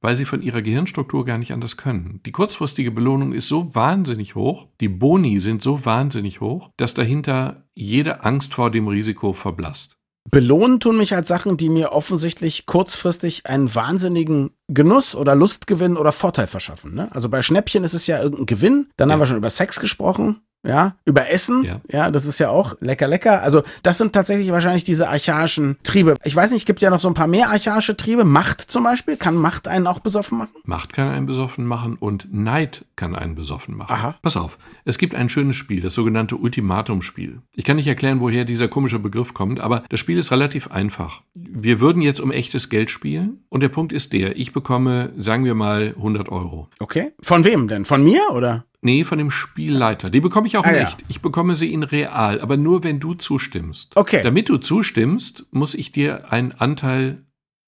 weil 0.02 0.16
sie 0.16 0.26
von 0.26 0.42
ihrer 0.42 0.62
Gehirnstruktur 0.62 1.26
gar 1.26 1.38
nicht 1.38 1.52
anders 1.52 1.78
können. 1.78 2.22
Die 2.26 2.32
kurzfristige 2.32 2.92
Belohnung 2.92 3.34
ist 3.34 3.48
so 3.48 3.76
wahnsinnig 3.76 4.36
hoch, 4.36 4.68
die 4.80 4.88
Boni 4.88 5.40
sind 5.40 5.62
so 5.62 5.86
wahnsinnig 5.86 6.42
hoch, 6.42 6.72
dass 6.78 6.94
dahinter 6.94 7.66
jede 7.76 8.24
Angst 8.24 8.54
vor 8.54 8.72
dem 8.72 8.88
Risiko 8.88 9.34
verblasst. 9.34 9.99
Belohnen 10.32 10.80
tun 10.80 10.98
mich 10.98 11.14
halt 11.14 11.28
Sachen, 11.28 11.58
die 11.58 11.70
mir 11.70 11.92
offensichtlich 11.92 12.66
kurzfristig 12.66 13.46
einen 13.46 13.74
wahnsinnigen 13.74 14.52
Genuss 14.68 15.16
oder 15.16 15.36
Lustgewinn 15.36 15.98
oder 15.98 16.12
Vorteil 16.12 16.48
verschaffen. 16.48 16.94
Ne? 16.94 17.10
Also 17.14 17.30
bei 17.30 17.42
Schnäppchen 17.42 17.84
ist 17.84 17.94
es 17.94 18.08
ja 18.08 18.22
irgendein 18.22 18.46
Gewinn. 18.46 18.90
Dann 18.98 19.10
ja. 19.10 19.14
haben 19.14 19.20
wir 19.20 19.26
schon 19.26 19.38
über 19.38 19.50
Sex 19.50 19.80
gesprochen 19.80 20.42
ja, 20.64 20.96
über 21.06 21.30
Essen, 21.30 21.64
ja. 21.64 21.82
ja, 21.90 22.12
das 22.12 22.26
ist 22.26 22.40
ja 22.40 22.50
auch 22.50 22.76
lecker, 22.82 23.08
lecker. 23.08 23.42
Also 23.42 23.64
das 23.84 23.98
sind 23.98 24.14
tatsächlich 24.14 24.52
wahrscheinlich 24.52 24.84
diese 24.84 25.08
archaischen 25.08 25.78
Triebe. 25.84 26.16
Ich 26.24 26.36
weiß 26.36 26.52
nicht, 26.52 26.66
gibt 26.66 26.82
ja 26.82 26.90
noch 26.90 27.00
so 27.00 27.08
ein 27.08 27.14
paar 27.14 27.28
mehr 27.28 27.50
archaische 27.50 27.96
Triebe. 27.96 28.26
Macht 28.26 28.62
zum 28.62 28.84
Beispiel, 28.84 29.16
kann 29.16 29.36
Macht 29.36 29.68
einen 29.68 29.88
auch 29.88 30.00
besoffen 30.00 30.40
machen? 30.40 30.52
Macht 30.66 30.94
kann 30.94 31.08
einen 31.08 31.26
besoffen 31.26 31.66
machen 31.66 31.96
und 31.96 32.28
Neid 32.34 32.86
kann 32.96 33.16
einen 33.16 33.36
besoffen 33.36 33.78
machen. 33.78 33.94
Aha. 33.94 34.16
Pass 34.22 34.36
auf, 34.36 34.58
es 34.84 34.98
gibt 34.98 35.16
ein 35.16 35.30
schönes 35.30 35.56
Spiel, 35.56 35.82
das 35.82 35.94
sogenannte 35.94 36.36
Ultimatum-Spiel. 36.36 37.42
Ich 37.56 37.64
kann 37.64 37.78
nicht 37.78 37.88
erklären, 37.88 38.20
woher 38.20 38.44
dieser 38.44 38.68
komische 38.68 39.00
Begriff 39.00 39.34
kommt, 39.34 39.60
aber 39.60 39.84
das 39.90 40.00
Spiel 40.00 40.18
ist 40.18 40.32
relativ 40.32 40.72
einfach. 40.72 41.22
Wir 41.34 41.80
würden 41.80 42.02
jetzt 42.02 42.20
um 42.20 42.32
echtes 42.32 42.70
Geld 42.70 42.90
spielen 42.90 43.44
und 43.50 43.62
der 43.62 43.70
Punkt 43.70 43.94
ist 43.94 44.12
der, 44.12 44.36
ich 44.36 44.52
bekomme, 44.52 45.14
sagen 45.18 45.46
wir 45.46 45.56
mal, 45.56 45.94
100 45.96 46.30
Euro. 46.30 46.68
Okay. 46.80 47.14
Von 47.22 47.46
wem 47.46 47.68
denn? 47.68 47.86
Von 47.86 48.04
mir 48.04 48.22
oder? 48.32 48.66
Nee, 48.82 49.04
von 49.04 49.18
dem 49.18 49.30
Spielleiter. 49.30 50.10
Die 50.10 50.22
bekomme 50.22 50.48
ich 50.48 50.58
auch 50.58 50.66
ah, 50.66 50.72
nicht. 50.72 51.02
Ja. 51.02 51.08
Ich 51.10 51.22
bekomme 51.22 51.56
sie 51.56 51.74
in 51.74 51.84
real, 51.84 52.40
aber 52.40 52.56
nur 52.56 52.84
wenn 52.84 53.00
du 53.00 53.14
zustimmst. 53.14 53.96
Okay. 53.96 54.22
Damit 54.24 54.48
du 54.50 54.58
zustimmst, 54.58 55.46
muss 55.52 55.74
ich 55.74 55.92
dir 55.92 56.32
einen 56.32 56.54
Anteil 56.54 57.26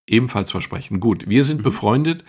ebenfalls 0.08 0.52
versprechen. 0.52 1.00
Gut, 1.00 1.28
wir 1.28 1.44
sind 1.44 1.60
mhm. 1.60 1.64
befreundet. 1.64 2.24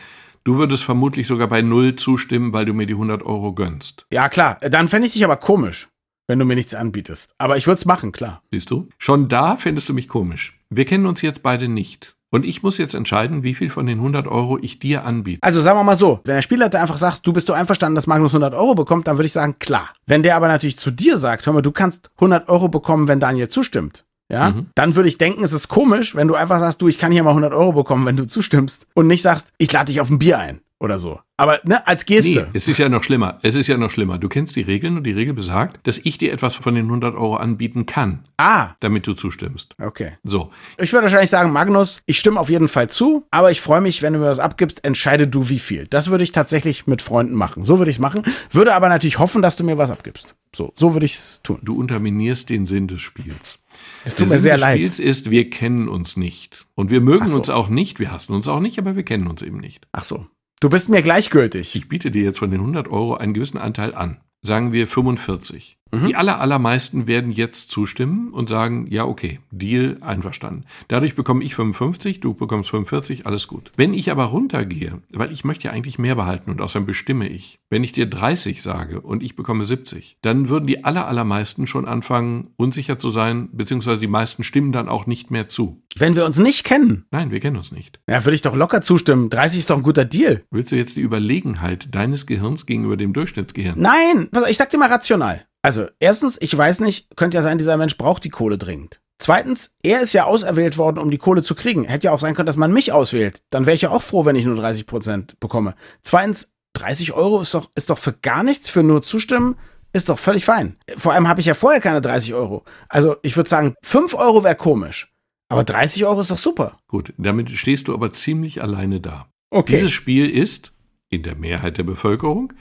Du 0.44 0.58
würdest 0.58 0.82
vermutlich 0.82 1.28
sogar 1.28 1.46
bei 1.46 1.62
null 1.62 1.94
zustimmen, 1.94 2.52
weil 2.52 2.64
du 2.64 2.74
mir 2.74 2.86
die 2.86 2.94
100 2.94 3.22
Euro 3.22 3.52
gönnst. 3.54 4.06
Ja, 4.12 4.28
klar. 4.28 4.58
Dann 4.60 4.88
fände 4.88 5.06
ich 5.06 5.12
dich 5.12 5.24
aber 5.24 5.36
komisch, 5.36 5.88
wenn 6.26 6.40
du 6.40 6.44
mir 6.44 6.56
nichts 6.56 6.74
anbietest. 6.74 7.32
Aber 7.38 7.56
ich 7.56 7.68
würde 7.68 7.78
es 7.78 7.84
machen, 7.84 8.10
klar. 8.10 8.42
Siehst 8.50 8.70
du? 8.72 8.88
Schon 8.98 9.28
da 9.28 9.56
fändest 9.56 9.88
du 9.88 9.94
mich 9.94 10.08
komisch. 10.08 10.58
Wir 10.70 10.84
kennen 10.84 11.06
uns 11.06 11.22
jetzt 11.22 11.44
beide 11.44 11.68
nicht. 11.68 12.16
Und 12.32 12.46
ich 12.46 12.62
muss 12.62 12.78
jetzt 12.78 12.94
entscheiden, 12.94 13.42
wie 13.42 13.52
viel 13.52 13.68
von 13.68 13.84
den 13.84 13.98
100 13.98 14.26
Euro 14.26 14.58
ich 14.58 14.78
dir 14.78 15.04
anbiete. 15.04 15.42
Also 15.42 15.60
sagen 15.60 15.78
wir 15.78 15.84
mal 15.84 15.96
so, 15.96 16.20
wenn 16.24 16.34
der 16.34 16.42
Spielleiter 16.42 16.80
einfach 16.80 16.96
sagt, 16.96 17.26
du 17.26 17.32
bist 17.34 17.46
du 17.48 17.52
einverstanden, 17.52 17.94
dass 17.94 18.06
Magnus 18.06 18.32
100 18.32 18.54
Euro 18.54 18.74
bekommt, 18.74 19.06
dann 19.06 19.18
würde 19.18 19.26
ich 19.26 19.32
sagen, 19.32 19.56
klar. 19.58 19.90
Wenn 20.06 20.22
der 20.22 20.34
aber 20.34 20.48
natürlich 20.48 20.78
zu 20.78 20.90
dir 20.90 21.18
sagt, 21.18 21.44
hör 21.44 21.52
mal, 21.52 21.60
du 21.60 21.72
kannst 21.72 22.10
100 22.16 22.48
Euro 22.48 22.68
bekommen, 22.68 23.06
wenn 23.06 23.20
Daniel 23.20 23.48
zustimmt, 23.48 24.06
ja, 24.30 24.48
mhm. 24.48 24.68
dann 24.74 24.96
würde 24.96 25.10
ich 25.10 25.18
denken, 25.18 25.44
es 25.44 25.52
ist 25.52 25.68
komisch, 25.68 26.16
wenn 26.16 26.26
du 26.26 26.34
einfach 26.34 26.58
sagst, 26.58 26.80
du, 26.80 26.88
ich 26.88 26.96
kann 26.96 27.12
hier 27.12 27.22
mal 27.22 27.30
100 27.30 27.52
Euro 27.52 27.72
bekommen, 27.72 28.06
wenn 28.06 28.16
du 28.16 28.26
zustimmst 28.26 28.86
und 28.94 29.08
nicht 29.08 29.20
sagst, 29.20 29.52
ich 29.58 29.70
lade 29.70 29.92
dich 29.92 30.00
auf 30.00 30.08
ein 30.08 30.18
Bier 30.18 30.38
ein 30.38 30.62
oder 30.82 30.98
so. 30.98 31.20
Aber 31.36 31.60
ne, 31.64 31.86
als 31.86 32.04
Geste. 32.06 32.48
Nee, 32.52 32.58
es 32.58 32.66
ist 32.66 32.78
ja 32.78 32.88
noch 32.88 33.04
schlimmer. 33.04 33.38
Es 33.42 33.54
ist 33.54 33.68
ja 33.68 33.76
noch 33.76 33.90
schlimmer. 33.90 34.18
Du 34.18 34.28
kennst 34.28 34.56
die 34.56 34.62
Regeln 34.62 34.96
und 34.96 35.04
die 35.04 35.12
Regel 35.12 35.32
besagt, 35.32 35.86
dass 35.86 35.98
ich 35.98 36.18
dir 36.18 36.32
etwas 36.32 36.56
von 36.56 36.74
den 36.74 36.86
100 36.86 37.14
Euro 37.14 37.36
anbieten 37.36 37.86
kann. 37.86 38.24
Ah. 38.36 38.70
Damit 38.80 39.06
du 39.06 39.14
zustimmst. 39.14 39.74
Okay. 39.80 40.12
So. 40.24 40.50
Ich 40.78 40.92
würde 40.92 41.04
wahrscheinlich 41.04 41.30
sagen, 41.30 41.52
Magnus, 41.52 42.02
ich 42.06 42.18
stimme 42.18 42.38
auf 42.38 42.50
jeden 42.50 42.68
Fall 42.68 42.90
zu, 42.90 43.26
aber 43.30 43.52
ich 43.52 43.60
freue 43.60 43.80
mich, 43.80 44.02
wenn 44.02 44.12
du 44.12 44.18
mir 44.18 44.26
was 44.26 44.40
abgibst, 44.40 44.84
entscheide 44.84 45.28
du 45.28 45.48
wie 45.48 45.60
viel. 45.60 45.86
Das 45.86 46.10
würde 46.10 46.24
ich 46.24 46.32
tatsächlich 46.32 46.86
mit 46.86 47.00
Freunden 47.00 47.34
machen. 47.34 47.64
So 47.64 47.78
würde 47.78 47.90
ich 47.90 47.96
es 47.96 48.00
machen. 48.00 48.24
Würde 48.50 48.74
aber 48.74 48.88
natürlich 48.88 49.18
hoffen, 49.18 49.40
dass 49.40 49.56
du 49.56 49.64
mir 49.64 49.78
was 49.78 49.90
abgibst. 49.90 50.34
So, 50.54 50.72
so 50.76 50.94
würde 50.94 51.06
ich 51.06 51.14
es 51.14 51.40
tun. 51.42 51.60
Du 51.62 51.78
unterminierst 51.78 52.50
den 52.50 52.66
Sinn 52.66 52.88
des 52.88 53.00
Spiels. 53.00 53.58
Es 54.04 54.14
tut 54.14 54.28
Der 54.28 54.34
mir 54.34 54.34
Sinn 54.34 54.42
sehr 54.42 54.54
des 54.54 54.60
leid. 54.60 54.76
Spiels 54.78 54.98
ist, 54.98 55.30
wir 55.30 55.48
kennen 55.48 55.88
uns 55.88 56.16
nicht. 56.16 56.66
Und 56.74 56.90
wir 56.90 57.00
mögen 57.00 57.28
so. 57.28 57.38
uns 57.38 57.50
auch 57.50 57.68
nicht, 57.68 58.00
wir 58.00 58.10
hassen 58.12 58.34
uns 58.34 58.48
auch 58.48 58.60
nicht, 58.60 58.78
aber 58.78 58.96
wir 58.96 59.02
kennen 59.02 59.28
uns 59.28 59.42
eben 59.42 59.58
nicht. 59.58 59.86
Ach 59.92 60.04
so. 60.04 60.26
Du 60.62 60.68
bist 60.68 60.88
mir 60.88 61.02
gleichgültig. 61.02 61.74
Ich 61.74 61.88
biete 61.88 62.12
dir 62.12 62.22
jetzt 62.22 62.38
von 62.38 62.52
den 62.52 62.60
100 62.60 62.86
Euro 62.86 63.16
einen 63.16 63.34
gewissen 63.34 63.58
Anteil 63.58 63.96
an. 63.96 64.20
Sagen 64.42 64.72
wir 64.72 64.86
45. 64.86 65.76
Mhm. 65.92 66.06
Die 66.06 66.16
aller, 66.16 66.40
allermeisten 66.40 67.06
werden 67.06 67.30
jetzt 67.30 67.70
zustimmen 67.70 68.30
und 68.32 68.48
sagen, 68.48 68.86
ja, 68.88 69.04
okay, 69.04 69.40
Deal, 69.50 69.98
einverstanden. 70.00 70.64
Dadurch 70.88 71.14
bekomme 71.14 71.44
ich 71.44 71.54
55, 71.54 72.20
du 72.20 72.32
bekommst 72.32 72.70
45, 72.70 73.26
alles 73.26 73.46
gut. 73.46 73.70
Wenn 73.76 73.92
ich 73.92 74.10
aber 74.10 74.24
runtergehe, 74.24 75.02
weil 75.12 75.32
ich 75.32 75.44
möchte 75.44 75.64
ja 75.64 75.72
eigentlich 75.72 75.98
mehr 75.98 76.14
behalten 76.14 76.50
und 76.50 76.62
außerdem 76.62 76.86
bestimme 76.86 77.28
ich, 77.28 77.58
wenn 77.68 77.84
ich 77.84 77.92
dir 77.92 78.06
30 78.06 78.62
sage 78.62 79.00
und 79.00 79.22
ich 79.22 79.36
bekomme 79.36 79.66
70, 79.66 80.16
dann 80.22 80.48
würden 80.48 80.66
die 80.66 80.82
aller, 80.84 81.06
allermeisten 81.06 81.66
schon 81.66 81.86
anfangen, 81.86 82.48
unsicher 82.56 82.98
zu 82.98 83.10
sein, 83.10 83.50
beziehungsweise 83.52 84.00
die 84.00 84.06
meisten 84.06 84.44
stimmen 84.44 84.72
dann 84.72 84.88
auch 84.88 85.06
nicht 85.06 85.30
mehr 85.30 85.48
zu. 85.48 85.82
Wenn 85.96 86.16
wir 86.16 86.24
uns 86.24 86.38
nicht 86.38 86.64
kennen. 86.64 87.04
Nein, 87.10 87.30
wir 87.30 87.40
kennen 87.40 87.56
uns 87.56 87.70
nicht. 87.70 88.00
Ja, 88.08 88.24
würde 88.24 88.34
ich 88.34 88.42
doch 88.42 88.56
locker 88.56 88.80
zustimmen. 88.80 89.28
30 89.28 89.60
ist 89.60 89.70
doch 89.70 89.76
ein 89.76 89.82
guter 89.82 90.06
Deal. 90.06 90.42
Willst 90.50 90.72
du 90.72 90.76
jetzt 90.76 90.96
die 90.96 91.02
Überlegenheit 91.02 91.94
deines 91.94 92.26
Gehirns 92.26 92.64
gegenüber 92.64 92.96
dem 92.96 93.12
Durchschnittsgehirn? 93.12 93.78
Nein, 93.78 94.30
ich 94.48 94.56
sag 94.56 94.70
dir 94.70 94.78
mal 94.78 94.88
rational. 94.88 95.44
Also, 95.62 95.86
erstens, 96.00 96.38
ich 96.40 96.56
weiß 96.56 96.80
nicht, 96.80 97.16
könnte 97.16 97.36
ja 97.36 97.42
sein, 97.42 97.58
dieser 97.58 97.76
Mensch 97.76 97.96
braucht 97.96 98.24
die 98.24 98.30
Kohle 98.30 98.58
dringend. 98.58 99.00
Zweitens, 99.18 99.76
er 99.84 100.00
ist 100.00 100.12
ja 100.12 100.24
auserwählt 100.24 100.78
worden, 100.78 100.98
um 100.98 101.10
die 101.10 101.18
Kohle 101.18 101.44
zu 101.44 101.54
kriegen. 101.54 101.84
Hätte 101.84 102.06
ja 102.06 102.12
auch 102.12 102.18
sein 102.18 102.34
können, 102.34 102.46
dass 102.48 102.56
man 102.56 102.72
mich 102.72 102.92
auswählt. 102.92 103.42
Dann 103.50 103.66
wäre 103.66 103.76
ich 103.76 103.82
ja 103.82 103.90
auch 103.90 104.02
froh, 104.02 104.24
wenn 104.24 104.34
ich 104.34 104.44
nur 104.44 104.56
30 104.56 104.86
Prozent 104.86 105.38
bekomme. 105.38 105.76
Zweitens, 106.02 106.52
30 106.72 107.12
Euro 107.12 107.40
ist 107.40 107.54
doch, 107.54 107.70
ist 107.76 107.90
doch 107.90 107.98
für 107.98 108.12
gar 108.12 108.42
nichts, 108.42 108.68
für 108.68 108.82
nur 108.82 109.02
zustimmen, 109.02 109.56
ist 109.92 110.08
doch 110.08 110.18
völlig 110.18 110.44
fein. 110.44 110.76
Vor 110.96 111.12
allem 111.12 111.28
habe 111.28 111.38
ich 111.38 111.46
ja 111.46 111.54
vorher 111.54 111.80
keine 111.80 112.00
30 112.00 112.34
Euro. 112.34 112.64
Also 112.88 113.14
ich 113.22 113.36
würde 113.36 113.48
sagen, 113.48 113.74
5 113.84 114.14
Euro 114.14 114.42
wäre 114.42 114.56
komisch. 114.56 115.12
Aber 115.48 115.62
30 115.62 116.04
Euro 116.06 116.22
ist 116.22 116.30
doch 116.32 116.38
super. 116.38 116.78
Gut, 116.88 117.12
damit 117.18 117.50
stehst 117.50 117.86
du 117.86 117.94
aber 117.94 118.12
ziemlich 118.12 118.62
alleine 118.62 119.00
da. 119.00 119.28
Okay. 119.50 119.74
Dieses 119.74 119.92
Spiel 119.92 120.28
ist 120.28 120.72
in 121.10 121.22
der 121.22 121.36
Mehrheit 121.36 121.76
der 121.76 121.84
Bevölkerung 121.84 122.54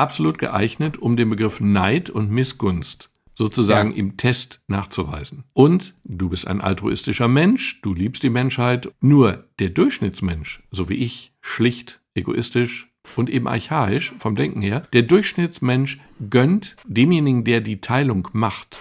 absolut 0.00 0.38
geeignet, 0.38 0.98
um 0.98 1.16
den 1.16 1.30
Begriff 1.30 1.60
Neid 1.60 2.10
und 2.10 2.30
Missgunst 2.30 3.10
sozusagen 3.34 3.92
ja. 3.92 3.96
im 3.96 4.16
Test 4.18 4.60
nachzuweisen. 4.66 5.44
Und 5.54 5.94
du 6.04 6.28
bist 6.28 6.46
ein 6.46 6.60
altruistischer 6.60 7.28
Mensch, 7.28 7.80
du 7.80 7.94
liebst 7.94 8.22
die 8.22 8.28
Menschheit, 8.28 8.92
nur 9.00 9.44
der 9.58 9.70
Durchschnittsmensch, 9.70 10.62
so 10.70 10.90
wie 10.90 10.96
ich, 10.96 11.32
schlicht, 11.40 12.00
egoistisch 12.14 12.92
und 13.16 13.30
eben 13.30 13.48
archaisch 13.48 14.12
vom 14.18 14.34
Denken 14.34 14.60
her, 14.60 14.82
der 14.92 15.02
Durchschnittsmensch 15.02 16.00
gönnt 16.28 16.76
demjenigen, 16.86 17.44
der 17.44 17.62
die 17.62 17.80
Teilung 17.80 18.28
macht, 18.32 18.76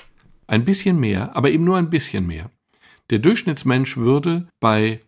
ein 0.48 0.66
bisschen 0.66 1.00
mehr, 1.00 1.36
aber 1.38 1.52
eben 1.52 1.64
nur 1.64 1.78
ein 1.78 1.90
bisschen 1.90 2.28
mehr. 2.28 2.52
Der 3.12 3.20
Durchschnittsmensch 3.20 3.96
würde 3.96 4.48
bei 4.60 5.00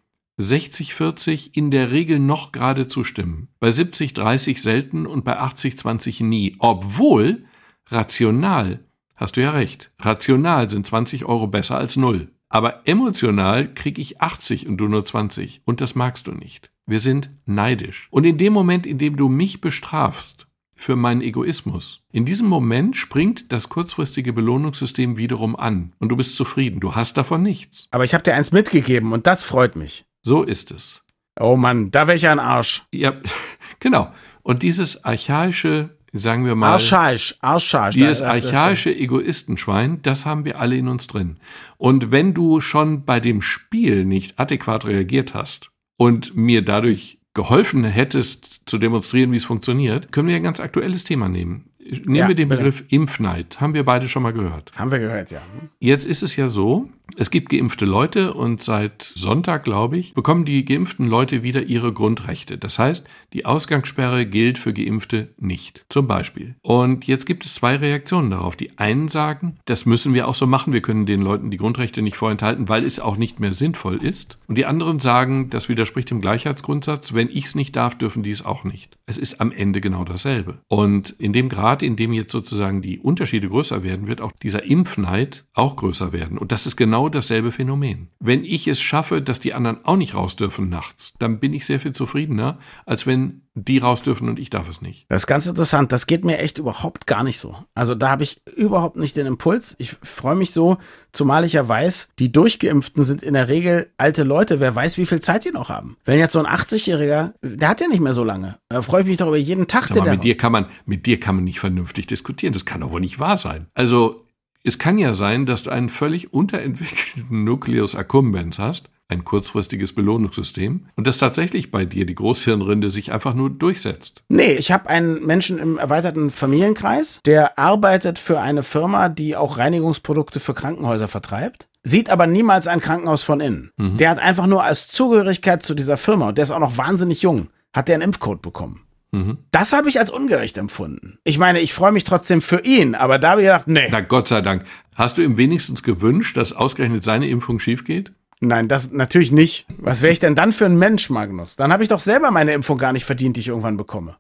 60-40 0.42 1.52
in 1.54 1.72
der 1.72 1.92
Regel 1.92 2.20
noch 2.20 2.52
gerade 2.52 2.88
zustimmen, 2.88 3.48
bei 3.60 3.70
70-30 3.70 4.60
selten 4.60 5.06
und 5.06 5.24
bei 5.24 5.40
80-20 5.40 6.24
nie, 6.24 6.56
obwohl 6.60 7.46
rational, 7.88 8.80
hast 9.16 9.38
du 9.38 9.42
ja 9.42 9.52
recht, 9.52 9.92
rational 10.00 10.70
sind 10.70 10.88
20 10.88 11.26
Euro 11.26 11.48
besser 11.48 11.78
als 11.78 11.96
null. 11.96 12.30
Aber 12.50 12.82
emotional 12.86 13.74
kriege 13.74 14.02
ich 14.02 14.22
80 14.22 14.68
und 14.68 14.78
du 14.78 14.90
nur 14.90 15.06
20 15.06 15.62
und 15.64 15.80
das 15.80 15.96
magst 15.96 16.28
du 16.28 16.34
nicht. 16.34 16.70
Wir 16.86 17.00
sind 17.00 17.30
neidisch. 17.46 18.10
Und 18.12 18.26
in 18.26 18.38
dem 18.38 18.52
Moment, 18.52 18.86
in 18.86 18.98
dem 18.98 19.16
du 19.16 19.30
mich 19.30 19.62
bestrafst 19.62 20.48
für 20.76 20.98
meinen 20.98 21.22
Egoismus, 21.22 22.02
in 22.12 22.26
diesem 22.26 22.50
Moment 22.50 22.98
springt 22.98 23.54
das 23.54 23.70
kurzfristige 23.70 24.34
Belohnungssystem 24.34 25.16
wiederum 25.16 25.56
an 25.56 25.94
und 26.00 26.10
du 26.10 26.18
bist 26.18 26.36
zufrieden. 26.36 26.82
Du 26.82 26.94
hast 26.94 27.16
davon 27.16 27.42
nichts. 27.42 27.88
Aber 27.92 28.04
ich 28.04 28.14
habe 28.14 28.24
dir 28.26 28.36
eins 28.36 28.52
mitgegeben 28.52 29.14
und 29.14 29.28
das 29.28 29.44
freut 29.44 29.78
mich. 29.78 30.06
So 30.24 30.44
ist 30.44 30.72
es. 30.72 31.02
Oh 31.40 31.56
Mann, 31.56 31.92
da 31.92 32.08
wäre 32.08 32.18
ich 32.18 32.28
ein 32.28 32.40
Arsch. 32.40 32.84
Ja, 32.94 33.14
genau. 33.80 34.14
Und 34.44 34.64
dieses 34.64 35.04
archaische, 35.04 35.98
sagen 36.14 36.46
wir 36.46 36.56
mal. 36.56 36.74
Archaisch, 36.74 37.36
archaisch. 37.42 37.96
Dieses 37.96 38.22
archaische 38.22 38.96
Egoistenschwein, 38.96 40.02
das 40.02 40.26
haben 40.26 40.46
wir 40.46 40.60
alle 40.60 40.78
in 40.78 40.88
uns 40.88 41.08
drin. 41.08 41.38
Und 41.78 42.12
wenn 42.12 42.34
du 42.34 42.62
schon 42.62 43.06
bei 43.06 43.20
dem 43.20 43.42
Spiel 43.42 44.06
nicht 44.06 44.40
adäquat 44.40 44.86
reagiert 44.86 45.34
hast 45.34 45.72
und 45.98 46.36
mir 46.36 46.64
dadurch 46.64 47.20
geholfen 47.34 47.86
hättest 47.86 48.62
zu 48.66 48.78
demonstrieren, 48.78 49.32
wie 49.32 49.38
es 49.38 49.46
funktioniert, 49.46 50.12
können 50.12 50.28
wir 50.28 50.36
ein 50.36 50.44
ganz 50.44 50.60
aktuelles 50.60 51.06
Thema 51.06 51.30
nehmen. 51.30 51.71
Nehmen 51.90 52.16
ja, 52.16 52.28
wir 52.28 52.36
den 52.36 52.50
Begriff 52.50 52.84
bitte. 52.84 52.96
Impfneid. 52.96 53.60
Haben 53.60 53.74
wir 53.74 53.84
beide 53.84 54.08
schon 54.08 54.24
mal 54.24 54.34
gehört. 54.34 54.72
Haben 54.76 54.92
wir 54.92 55.00
gehört, 55.00 55.32
ja. 55.32 55.42
Jetzt 55.80 56.06
ist 56.06 56.24
es 56.24 56.36
ja 56.36 56.48
so, 56.48 56.90
es 57.18 57.30
gibt 57.30 57.50
geimpfte 57.50 57.86
Leute 57.86 58.34
und 58.34 58.62
seit 58.62 59.12
Sonntag, 59.16 59.64
glaube 59.64 59.98
ich, 59.98 60.14
bekommen 60.14 60.46
die 60.46 60.64
geimpften 60.64 61.06
Leute 61.06 61.44
wieder 61.44 61.64
ihre 61.64 61.94
Grundrechte. 61.94 62.58
Das 62.58 62.80
heißt, 62.80 63.08
die 63.34 63.46
Ausgangssperre 63.46 64.26
gilt 64.26 64.58
für 64.58 64.74
Geimpfte 64.74 65.30
nicht. 65.38 65.86
Zum 65.90 66.08
Beispiel. 66.08 66.56
Und 66.62 67.08
jetzt 67.08 67.26
gibt 67.26 67.46
es 67.46 67.56
zwei 67.56 67.76
Reaktionen 67.76 68.32
darauf. 68.32 68.56
Die 68.56 68.78
einen 68.78 69.08
sagen, 69.08 69.58
das 69.66 69.86
müssen 69.86 70.14
wir 70.14 70.28
auch 70.28 70.36
so 70.36 70.48
machen. 70.48 70.74
Wir 70.74 70.82
können 70.82 71.06
den 71.06 71.22
Leuten 71.22 71.52
die 71.52 71.58
Grundrechte 71.58 72.02
nicht 72.02 72.16
vorenthalten, 72.16 72.70
weil 72.70 72.86
es 72.86 73.00
auch 73.00 73.18
nicht 73.18 73.40
mehr 73.40 73.54
sinnvoll 73.54 73.98
ist. 73.98 74.38
Und 74.48 74.58
die 74.58 74.66
anderen 74.66 75.00
sagen, 75.00 75.50
das 75.50 75.70
widerspricht 75.70 76.10
dem 76.10 76.22
Gleichheitsgrundsatz. 76.22 77.14
Wenn 77.14 77.30
ich 77.30 77.46
es 77.46 77.56
nicht 77.56 77.76
darf, 77.76 77.98
dürfen 77.98 78.24
die 78.24 78.32
es 78.32 78.46
auch 78.46 78.64
nicht. 78.64 78.98
Es 79.06 79.18
ist 79.18 79.42
am 79.42 79.52
Ende 79.52 79.82
genau 79.82 80.06
dasselbe. 80.06 80.56
Und 80.68 81.16
in 81.20 81.34
dem 81.34 81.50
Grad, 81.50 81.71
in 81.82 81.96
dem 81.96 82.14
jetzt 82.14 82.32
sozusagen 82.32 82.82
die 82.82 83.00
Unterschiede 83.00 83.50
größer 83.50 83.84
werden, 83.84 84.08
wird 84.08 84.22
auch 84.22 84.32
dieser 84.32 84.64
Impfneid 84.64 85.46
auch 85.54 85.76
größer 85.76 86.12
werden. 86.12 86.38
Und 86.38 86.52
das 86.52 86.66
ist 86.66 86.76
genau 86.76 87.10
dasselbe 87.10 87.52
Phänomen. 87.52 88.10
Wenn 88.20 88.44
ich 88.44 88.68
es 88.68 88.82
schaffe, 88.82 89.22
dass 89.22 89.40
die 89.40 89.54
anderen 89.54 89.86
auch 89.86 89.98
nicht 89.98 90.14
raus 90.14 90.36
dürfen 90.36 90.70
nachts, 90.70 91.14
dann 91.20 91.40
bin 91.40 91.54
ich 91.54 91.66
sehr 91.66 91.80
viel 91.80 91.94
zufriedener, 91.94 92.60
als 92.86 93.08
wenn 93.08 93.44
die 93.54 93.80
raus 93.80 94.02
dürfen 94.02 94.30
und 94.30 94.40
ich 94.40 94.50
darf 94.50 94.70
es 94.70 94.82
nicht. 94.82 95.06
Das 95.10 95.24
ist 95.24 95.28
ganz 95.28 95.46
interessant. 95.46 95.92
Das 95.92 96.08
geht 96.08 96.24
mir 96.24 96.38
echt 96.38 96.58
überhaupt 96.58 97.06
gar 97.06 97.24
nicht 97.24 97.40
so. 97.40 97.56
Also 97.76 97.96
da 97.96 98.10
habe 98.10 98.24
ich 98.24 98.42
überhaupt 98.56 98.96
nicht 98.96 99.18
den 99.18 99.28
Impuls. 99.28 99.76
Ich 99.78 99.92
freue 99.92 100.36
mich 100.36 100.52
so, 100.52 100.78
zumal 101.12 101.44
ich 101.44 101.54
ja 101.54 101.68
weiß, 101.68 102.10
die 102.20 102.32
Durchgeimpften 102.32 103.04
sind 103.04 103.24
in 103.24 103.34
der 103.34 103.50
Regel 103.50 103.92
alte 103.98 104.24
Leute. 104.24 104.60
Wer 104.60 104.74
weiß, 104.74 104.98
wie 104.98 105.06
viel 105.06 105.20
Zeit 105.20 105.44
die 105.44 105.52
noch 105.52 105.70
haben. 105.70 105.98
Wenn 106.06 106.20
jetzt 106.20 106.34
so 106.34 106.40
ein 106.40 106.48
80-Jähriger, 106.48 107.34
der 107.42 107.70
hat 107.70 107.82
ja 107.82 107.88
nicht 107.88 108.00
mehr 108.00 108.14
so 108.14 108.24
lange. 108.24 108.58
Da 108.70 108.82
freue 108.82 109.02
ich 109.02 109.08
mich 109.08 109.18
doch 109.18 109.28
über 109.28 109.38
jeden 109.38 109.68
Tag. 109.68 109.88
Sag 109.88 109.98
mal, 109.98 110.12
mit 110.12 110.24
dir 110.24 110.38
kann 110.38 110.54
man, 110.54 110.68
mit 110.86 111.06
dir 111.06 111.20
kann 111.20 111.36
man 111.36 111.44
nicht 111.44 111.60
vernünftig 111.60 112.08
diskutieren. 112.08 112.54
Das 112.54 112.66
kann 112.66 112.82
doch 112.82 112.92
wohl 112.92 113.02
nicht 113.02 113.20
wahr 113.20 113.36
sein. 113.36 113.68
Also 113.74 114.26
es 114.64 114.78
kann 114.78 114.98
ja 114.98 115.14
sein, 115.14 115.46
dass 115.46 115.64
du 115.64 115.72
einen 115.72 115.90
völlig 115.90 116.34
unterentwickelten 116.34 117.44
Nucleus 117.44 117.96
accumbens 117.96 118.60
hast, 118.60 118.90
ein 119.12 119.24
kurzfristiges 119.24 119.94
Belohnungssystem, 119.94 120.88
und 120.96 121.08
dass 121.08 121.18
tatsächlich 121.18 121.72
bei 121.72 121.86
dir 121.86 122.06
die 122.06 122.16
Großhirnrinde 122.16 122.92
sich 122.92 123.12
einfach 123.12 123.34
nur 123.34 123.50
durchsetzt. 123.50 124.24
Nee, 124.30 124.54
ich 124.54 124.72
habe 124.72 124.90
einen 124.90 125.26
Menschen 125.26 125.60
im 125.60 125.78
erweiterten 125.78 126.32
Familienkreis, 126.32 127.20
der 127.26 127.60
arbeitet 127.60 128.20
für 128.20 128.40
eine 128.40 128.64
Firma, 128.64 129.10
die 129.10 129.36
auch 129.36 129.58
Reinigungsprodukte 129.58 130.40
für 130.40 130.54
Krankenhäuser 130.54 131.08
vertreibt 131.08 131.68
sieht 131.84 132.10
aber 132.12 132.28
niemals 132.28 132.68
ein 132.68 132.80
Krankenhaus 132.80 133.24
von 133.24 133.40
innen. 133.40 133.72
Mhm. 133.78 133.98
Der 133.98 134.12
hat 134.12 134.20
einfach 134.20 134.48
nur 134.48 134.64
als 134.64 134.88
Zugehörigkeit 134.88 135.64
zu 135.64 135.74
dieser 135.74 135.98
Firma, 135.98 136.30
und 136.30 136.38
der 136.38 136.44
ist 136.44 136.52
auch 136.52 136.60
noch 136.60 136.78
wahnsinnig 136.78 137.22
jung, 137.22 137.48
hat 137.74 137.88
der 137.88 137.96
einen 137.96 138.04
Impfcode 138.04 138.42
bekommen. 138.42 138.86
Mhm. 139.12 139.40
Das 139.52 139.74
habe 139.74 139.90
ich 139.90 140.00
als 140.00 140.10
ungerecht 140.10 140.58
empfunden. 140.58 141.18
Ich 141.24 141.38
meine, 141.38 141.60
ich 141.60 141.74
freue 141.74 141.92
mich 141.92 142.06
trotzdem 142.06 142.42
für 142.42 142.62
ihn, 142.64 142.96
aber 142.96 143.20
da 143.20 143.32
habe 143.32 143.42
ich 143.42 143.48
gedacht, 143.48 143.68
nee. 143.68 143.88
Na 143.92 144.02
Gott 144.02 144.28
sei 144.28 144.42
Dank. 144.42 144.64
Hast 144.96 145.18
du 145.18 145.22
ihm 145.22 145.38
wenigstens 145.38 145.84
gewünscht, 145.84 146.38
dass 146.38 146.54
ausgerechnet 146.54 147.04
seine 147.04 147.28
Impfung 147.28 147.60
schief 147.60 147.84
geht? 147.84 148.14
Nein, 148.44 148.68
das 148.68 148.92
natürlich 148.92 149.32
nicht. 149.32 149.68
Was 149.78 150.02
wäre 150.02 150.12
ich 150.12 150.20
denn 150.20 150.34
dann 150.34 150.52
für 150.52 150.66
ein 150.66 150.78
Mensch, 150.78 151.12
Magnus? 151.12 151.56
Dann 151.56 151.72
habe 151.72 151.84
ich 151.84 151.90
doch 151.90 152.00
selber 152.00 152.32
meine 152.32 152.54
Impfung 152.54 152.80
gar 152.80 152.92
nicht 152.92 153.06
verdient, 153.06 153.38
die 153.38 153.42
ich 153.42 153.48
irgendwann 153.48 153.78
bekomme. 153.78 154.18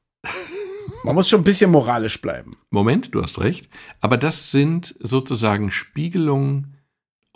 Man 1.03 1.15
muss 1.15 1.27
schon 1.27 1.41
ein 1.41 1.45
bisschen 1.45 1.71
moralisch 1.71 2.21
bleiben. 2.21 2.51
Moment, 2.69 3.15
du 3.15 3.23
hast 3.23 3.39
recht. 3.39 3.67
Aber 3.99 4.17
das 4.17 4.51
sind 4.51 4.95
sozusagen 4.99 5.71
Spiegelungen 5.71 6.77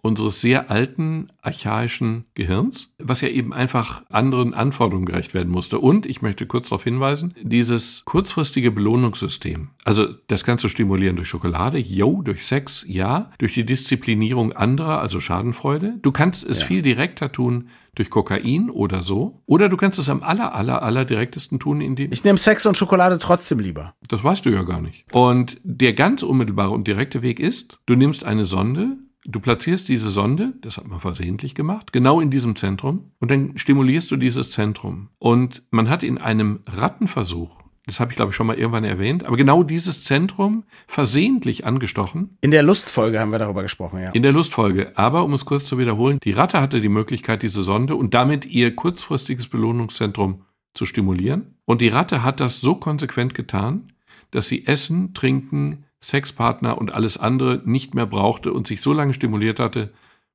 unseres 0.06 0.40
sehr 0.40 0.70
alten, 0.70 1.30
archaischen 1.42 2.26
Gehirns, 2.36 2.94
was 3.00 3.22
ja 3.22 3.28
eben 3.30 3.54
einfach 3.54 4.04
anderen 4.10 4.54
Anforderungen 4.54 5.08
gerecht 5.08 5.34
werden 5.34 5.52
musste. 5.52 5.80
Und 5.80 6.06
ich 6.06 6.22
möchte 6.22 6.46
kurz 6.46 6.70
darauf 6.70 6.84
hinweisen, 6.84 7.34
dieses 7.42 8.04
kurzfristige 8.06 8.72
Belohnungssystem, 8.72 9.70
also 9.84 10.08
das 10.28 10.44
kannst 10.44 10.64
du 10.64 10.70
stimulieren 10.70 11.16
durch 11.16 11.28
Schokolade, 11.28 11.80
yo, 11.80 12.22
durch 12.22 12.46
Sex, 12.46 12.86
ja, 12.88 13.32
durch 13.40 13.54
die 13.54 13.66
Disziplinierung 13.66 14.54
anderer, 14.54 15.02
also 15.02 15.20
Schadenfreude. 15.20 15.98
Du 16.02 16.12
kannst 16.12 16.48
es 16.48 16.60
ja. 16.60 16.66
viel 16.68 16.82
direkter 16.84 17.32
tun 17.32 17.70
durch 17.96 18.10
Kokain 18.10 18.70
oder 18.70 19.02
so. 19.02 19.42
Oder 19.46 19.70
du 19.70 19.78
kannst 19.78 19.98
es 20.00 20.10
am 20.10 20.22
aller, 20.22 20.54
aller, 20.54 20.84
aller 20.84 21.06
direktesten 21.06 21.60
tun, 21.60 21.82
indem. 21.82 22.12
Ich 22.12 22.24
nehme 22.24 22.38
Sex 22.38 22.66
und 22.66 22.78
Schokolade 22.78 23.18
trotzdem 23.20 23.60
lieber. 23.60 23.96
Das 24.10 24.24
weißt 24.24 24.46
du 24.46 24.50
ja 24.50 24.64
gar 24.64 24.82
nicht. 24.82 25.06
Und 25.14 25.58
der 25.64 25.94
ganz 25.94 26.22
unmittelbare 26.22 26.72
und 26.72 26.88
direkte 26.88 27.22
Weg 27.22 27.40
ist, 27.40 27.80
du 27.86 27.96
nimmst 27.96 28.26
eine 28.26 28.46
Sonde, 28.46 28.98
Du 29.28 29.40
platzierst 29.40 29.90
diese 29.90 30.10
Sonde, 30.10 30.54
das 30.62 30.78
hat 30.78 30.88
man 30.88 31.00
versehentlich 31.00 31.56
gemacht, 31.56 31.92
genau 31.92 32.22
in 32.22 32.30
diesem 32.30 32.56
Zentrum 32.56 33.12
und 33.20 33.32
dann 33.32 33.58
stimulierst 33.58 34.12
du 34.12 34.18
dieses 34.18 34.52
Zentrum. 34.52 35.10
Und 35.18 35.64
man 35.72 35.90
hat 35.90 36.04
in 36.04 36.20
einem 36.20 36.60
Rattenversuch, 36.68 37.58
das 37.88 38.00
habe 38.00 38.12
ich 38.12 38.16
glaube 38.16 38.30
ich 38.30 38.36
schon 38.36 38.46
mal 38.46 38.58
irgendwann 38.58 38.84
erwähnt, 38.84 39.26
aber 39.26 39.36
genau 39.36 39.64
dieses 39.64 40.04
Zentrum 40.04 40.64
versehentlich 40.86 41.66
angestochen. 41.66 42.38
In 42.42 42.52
der 42.52 42.62
Lustfolge 42.62 43.20
haben 43.20 43.32
wir 43.32 43.40
darüber 43.40 43.64
gesprochen, 43.64 44.00
ja. 44.00 44.12
In 44.12 44.22
der 44.22 44.32
Lustfolge. 44.32 44.92
Aber 44.96 45.24
um 45.24 45.34
es 45.34 45.46
kurz 45.46 45.66
zu 45.66 45.80
wiederholen, 45.80 46.20
die 46.24 46.32
Ratte 46.32 46.62
hatte 46.62 46.80
die 46.80 46.90
Möglichkeit, 46.90 47.42
diese 47.42 47.64
Sonde 47.64 47.96
und 47.96 48.14
damit 48.14 48.46
ihr 48.46 48.76
kurzfristiges 48.76 49.48
Belohnungszentrum 49.48 50.44
zu 50.76 50.86
stimulieren. 50.86 51.56
Und 51.66 51.82
die 51.82 51.88
Ratte 51.88 52.22
hat 52.22 52.40
das 52.40 52.62
so 52.62 52.76
konsequent 52.76 53.34
getan, 53.34 53.92
dass 54.30 54.48
sie 54.48 54.68
Essen, 54.68 55.14
Trinken, 55.14 55.85
Sexpartner 56.08 56.78
und 56.78 56.94
alles 56.94 57.18
andere 57.18 57.62
nicht 57.66 57.96
mehr 57.96 58.06
brauchte 58.06 58.54
und 58.54 58.68
sich 58.68 58.82
so 58.82 58.94
lange 58.94 59.14
stimuliert 59.14 59.60
hatte, 59.60 59.94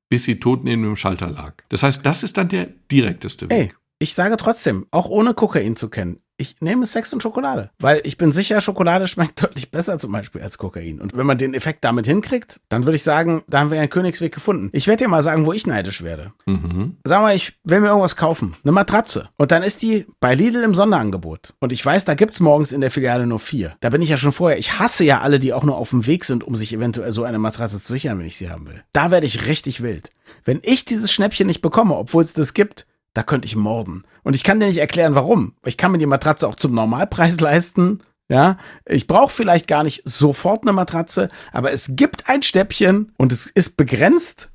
bis 0.09 0.25
sie 0.25 0.39
tot 0.39 0.63
neben 0.63 0.83
dem 0.83 0.95
Schalter 0.95 1.29
lag. 1.29 1.53
Das 1.69 1.83
heißt, 1.83 2.05
das 2.05 2.23
ist 2.23 2.37
dann 2.37 2.49
der 2.49 2.67
direkteste 2.91 3.49
Weg. 3.49 3.57
Ey, 3.57 3.73
ich 3.99 4.13
sage 4.13 4.35
trotzdem, 4.37 4.87
auch 4.91 5.07
ohne 5.07 5.33
Kokain 5.33 5.75
zu 5.75 5.89
kennen, 5.89 6.19
ich 6.41 6.55
nehme 6.59 6.85
Sex 6.85 7.13
und 7.13 7.21
Schokolade. 7.21 7.69
Weil 7.79 8.01
ich 8.03 8.17
bin 8.17 8.31
sicher, 8.33 8.59
Schokolade 8.61 9.07
schmeckt 9.07 9.41
deutlich 9.43 9.71
besser 9.71 9.99
zum 9.99 10.11
Beispiel 10.11 10.41
als 10.41 10.57
Kokain. 10.57 10.99
Und 10.99 11.15
wenn 11.15 11.25
man 11.25 11.37
den 11.37 11.53
Effekt 11.53 11.83
damit 11.83 12.07
hinkriegt, 12.07 12.59
dann 12.69 12.85
würde 12.85 12.95
ich 12.95 13.03
sagen, 13.03 13.43
da 13.47 13.59
haben 13.59 13.71
wir 13.71 13.79
einen 13.79 13.89
Königsweg 13.89 14.33
gefunden. 14.33 14.69
Ich 14.73 14.87
werde 14.87 15.03
dir 15.03 15.09
mal 15.09 15.23
sagen, 15.23 15.45
wo 15.45 15.53
ich 15.53 15.67
neidisch 15.67 16.01
werde. 16.01 16.33
Mhm. 16.45 16.97
Sag 17.05 17.21
mal, 17.21 17.35
ich 17.35 17.53
will 17.63 17.79
mir 17.79 17.87
irgendwas 17.87 18.15
kaufen. 18.15 18.55
Eine 18.63 18.71
Matratze. 18.71 19.29
Und 19.37 19.51
dann 19.51 19.63
ist 19.63 19.81
die 19.81 20.07
bei 20.19 20.35
Lidl 20.35 20.63
im 20.63 20.73
Sonderangebot. 20.73 21.53
Und 21.59 21.71
ich 21.71 21.85
weiß, 21.85 22.05
da 22.05 22.15
gibt 22.15 22.33
es 22.33 22.39
morgens 22.39 22.71
in 22.71 22.81
der 22.81 22.91
Filiale 22.91 23.27
nur 23.27 23.39
vier. 23.39 23.75
Da 23.79 23.89
bin 23.89 24.01
ich 24.01 24.09
ja 24.09 24.17
schon 24.17 24.31
vorher. 24.31 24.57
Ich 24.57 24.79
hasse 24.79 25.03
ja 25.03 25.21
alle, 25.21 25.39
die 25.39 25.53
auch 25.53 25.63
nur 25.63 25.77
auf 25.77 25.91
dem 25.91 26.07
Weg 26.07 26.25
sind, 26.25 26.43
um 26.43 26.55
sich 26.55 26.73
eventuell 26.73 27.11
so 27.11 27.23
eine 27.23 27.39
Matratze 27.39 27.79
zu 27.79 27.93
sichern, 27.93 28.17
wenn 28.17 28.25
ich 28.25 28.37
sie 28.37 28.49
haben 28.49 28.67
will. 28.67 28.83
Da 28.93 29.11
werde 29.11 29.27
ich 29.27 29.47
richtig 29.47 29.81
wild. 29.83 30.11
Wenn 30.43 30.59
ich 30.63 30.85
dieses 30.85 31.11
Schnäppchen 31.11 31.47
nicht 31.47 31.61
bekomme, 31.61 31.95
obwohl 31.95 32.23
es 32.23 32.33
das 32.33 32.53
gibt, 32.53 32.85
da 33.13 33.23
könnte 33.23 33.45
ich 33.45 33.55
morden. 33.55 34.03
Und 34.23 34.35
ich 34.35 34.43
kann 34.43 34.59
dir 34.59 34.67
nicht 34.67 34.77
erklären, 34.77 35.15
warum. 35.15 35.55
Ich 35.65 35.77
kann 35.77 35.91
mir 35.91 35.97
die 35.97 36.05
Matratze 36.05 36.47
auch 36.47 36.55
zum 36.55 36.73
Normalpreis 36.73 37.39
leisten. 37.39 38.01
Ja, 38.29 38.57
ich 38.85 39.07
brauche 39.07 39.33
vielleicht 39.33 39.67
gar 39.67 39.83
nicht 39.83 40.03
sofort 40.05 40.61
eine 40.61 40.71
Matratze, 40.71 41.27
aber 41.51 41.73
es 41.73 41.91
gibt 41.97 42.29
ein 42.29 42.43
Stäbchen 42.43 43.11
und 43.17 43.33
es 43.33 43.45
ist 43.45 43.75
begrenzt. 43.75 44.49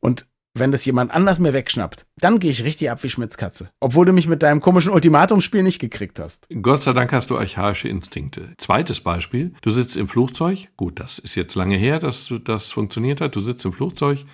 Und 0.00 0.26
wenn 0.52 0.72
das 0.72 0.84
jemand 0.84 1.12
anders 1.12 1.38
mir 1.38 1.52
wegschnappt, 1.52 2.06
dann 2.18 2.38
gehe 2.38 2.50
ich 2.50 2.64
richtig 2.64 2.90
ab 2.90 3.02
wie 3.02 3.10
Schmitzkatze. 3.10 3.70
Obwohl 3.80 4.06
du 4.06 4.12
mich 4.12 4.26
mit 4.26 4.42
deinem 4.42 4.60
komischen 4.60 4.92
Ultimatumspiel 4.92 5.62
nicht 5.62 5.78
gekriegt 5.78 6.18
hast. 6.18 6.46
Gott 6.62 6.82
sei 6.82 6.92
Dank 6.92 7.12
hast 7.12 7.30
du 7.30 7.38
archaische 7.38 7.88
Instinkte. 7.88 8.54
Zweites 8.58 9.00
Beispiel. 9.00 9.54
Du 9.62 9.70
sitzt 9.70 9.96
im 9.96 10.08
Flugzeug. 10.08 10.68
Gut, 10.76 11.00
das 11.00 11.18
ist 11.18 11.34
jetzt 11.34 11.54
lange 11.54 11.76
her, 11.76 11.98
dass 11.98 12.32
das 12.44 12.70
funktioniert 12.70 13.20
hat. 13.20 13.36
Du 13.36 13.40
sitzt 13.40 13.64
im 13.64 13.72
Flugzeug 13.72 14.24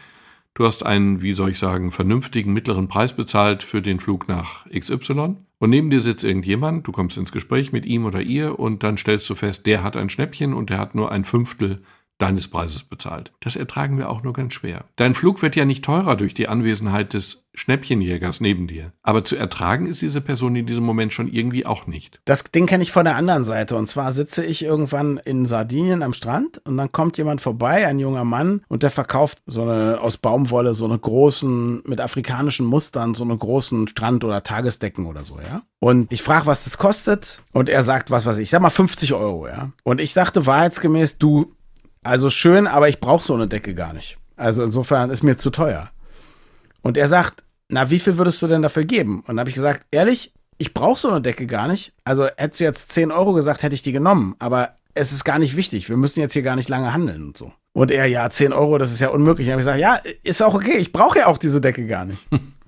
Du 0.54 0.66
hast 0.66 0.84
einen, 0.84 1.22
wie 1.22 1.32
soll 1.32 1.50
ich 1.50 1.58
sagen, 1.58 1.92
vernünftigen 1.92 2.52
mittleren 2.52 2.86
Preis 2.86 3.14
bezahlt 3.14 3.62
für 3.62 3.80
den 3.80 4.00
Flug 4.00 4.28
nach 4.28 4.66
XY. 4.66 5.36
Und 5.58 5.70
neben 5.70 5.88
dir 5.88 6.00
sitzt 6.00 6.24
irgendjemand, 6.24 6.86
du 6.86 6.92
kommst 6.92 7.16
ins 7.16 7.32
Gespräch 7.32 7.72
mit 7.72 7.86
ihm 7.86 8.04
oder 8.04 8.20
ihr 8.20 8.58
und 8.58 8.82
dann 8.82 8.98
stellst 8.98 9.30
du 9.30 9.34
fest, 9.34 9.64
der 9.66 9.82
hat 9.82 9.96
ein 9.96 10.10
Schnäppchen 10.10 10.52
und 10.52 10.68
der 10.68 10.78
hat 10.78 10.94
nur 10.94 11.10
ein 11.10 11.24
Fünftel 11.24 11.82
deines 12.22 12.48
Preises 12.48 12.84
bezahlt. 12.84 13.32
Das 13.40 13.56
ertragen 13.56 13.98
wir 13.98 14.08
auch 14.08 14.22
nur 14.22 14.32
ganz 14.32 14.54
schwer. 14.54 14.84
Dein 14.96 15.14
Flug 15.14 15.42
wird 15.42 15.56
ja 15.56 15.64
nicht 15.64 15.84
teurer 15.84 16.16
durch 16.16 16.34
die 16.34 16.48
Anwesenheit 16.48 17.14
des 17.14 17.48
Schnäppchenjägers 17.54 18.40
neben 18.40 18.66
dir. 18.66 18.92
Aber 19.02 19.24
zu 19.24 19.36
ertragen 19.36 19.86
ist 19.86 20.00
diese 20.00 20.20
Person 20.20 20.56
in 20.56 20.64
diesem 20.64 20.84
Moment 20.84 21.12
schon 21.12 21.28
irgendwie 21.28 21.66
auch 21.66 21.86
nicht. 21.86 22.20
Das 22.24 22.44
Ding 22.44 22.66
kenne 22.66 22.82
ich 22.82 22.92
von 22.92 23.04
der 23.04 23.16
anderen 23.16 23.44
Seite. 23.44 23.76
Und 23.76 23.86
zwar 23.88 24.12
sitze 24.12 24.44
ich 24.44 24.62
irgendwann 24.62 25.18
in 25.18 25.44
Sardinien 25.44 26.02
am 26.02 26.14
Strand 26.14 26.62
und 26.64 26.76
dann 26.76 26.92
kommt 26.92 27.18
jemand 27.18 27.40
vorbei, 27.40 27.86
ein 27.86 27.98
junger 27.98 28.24
Mann, 28.24 28.62
und 28.68 28.82
der 28.84 28.90
verkauft 28.90 29.42
so 29.46 29.62
eine 29.62 30.00
aus 30.00 30.16
Baumwolle, 30.16 30.74
so 30.74 30.84
eine 30.84 30.98
großen, 30.98 31.82
mit 31.84 32.00
afrikanischen 32.00 32.66
Mustern, 32.66 33.14
so 33.14 33.24
eine 33.24 33.36
großen 33.36 33.88
Strand- 33.88 34.24
oder 34.24 34.44
Tagesdecken 34.44 35.06
oder 35.06 35.24
so, 35.24 35.38
ja. 35.40 35.62
Und 35.80 36.12
ich 36.12 36.22
frage, 36.22 36.46
was 36.46 36.64
das 36.64 36.78
kostet. 36.78 37.42
Und 37.52 37.68
er 37.68 37.82
sagt, 37.82 38.10
was 38.10 38.24
weiß 38.24 38.38
ich, 38.38 38.50
sag 38.50 38.62
mal 38.62 38.70
50 38.70 39.12
Euro, 39.12 39.48
ja. 39.48 39.72
Und 39.82 40.00
ich 40.00 40.12
sagte 40.12 40.46
wahrheitsgemäß, 40.46 41.18
du, 41.18 41.52
also 42.02 42.30
schön, 42.30 42.66
aber 42.66 42.88
ich 42.88 43.00
brauche 43.00 43.24
so 43.24 43.34
eine 43.34 43.48
Decke 43.48 43.74
gar 43.74 43.92
nicht. 43.92 44.18
Also 44.36 44.62
insofern 44.62 45.10
ist 45.10 45.22
mir 45.22 45.36
zu 45.36 45.50
teuer. 45.50 45.90
Und 46.82 46.96
er 46.96 47.08
sagt, 47.08 47.44
na, 47.68 47.90
wie 47.90 48.00
viel 48.00 48.18
würdest 48.18 48.42
du 48.42 48.48
denn 48.48 48.62
dafür 48.62 48.84
geben? 48.84 49.20
Und 49.20 49.28
dann 49.28 49.40
habe 49.40 49.50
ich 49.50 49.54
gesagt, 49.54 49.86
ehrlich, 49.90 50.32
ich 50.58 50.74
brauche 50.74 50.98
so 50.98 51.08
eine 51.10 51.20
Decke 51.20 51.46
gar 51.46 51.68
nicht. 51.68 51.92
Also 52.04 52.28
hättest 52.36 52.60
du 52.60 52.64
jetzt 52.64 52.92
10 52.92 53.10
Euro 53.10 53.32
gesagt, 53.32 53.62
hätte 53.62 53.74
ich 53.74 53.82
die 53.82 53.92
genommen. 53.92 54.34
Aber 54.38 54.76
es 54.94 55.12
ist 55.12 55.24
gar 55.24 55.38
nicht 55.38 55.56
wichtig. 55.56 55.88
Wir 55.88 55.96
müssen 55.96 56.20
jetzt 56.20 56.32
hier 56.34 56.42
gar 56.42 56.56
nicht 56.56 56.68
lange 56.68 56.92
handeln 56.92 57.22
und 57.22 57.36
so. 57.36 57.52
Und 57.72 57.90
er, 57.90 58.06
ja, 58.06 58.28
10 58.28 58.52
Euro, 58.52 58.78
das 58.78 58.92
ist 58.92 59.00
ja 59.00 59.08
unmöglich. 59.08 59.46
Dann 59.46 59.52
habe 59.52 59.62
ich 59.62 59.66
gesagt, 59.66 59.80
ja, 59.80 60.14
ist 60.22 60.42
auch 60.42 60.54
okay. 60.54 60.76
Ich 60.76 60.92
brauche 60.92 61.20
ja 61.20 61.26
auch 61.26 61.38
diese 61.38 61.60
Decke 61.60 61.86
gar 61.86 62.04
nicht. 62.04 62.26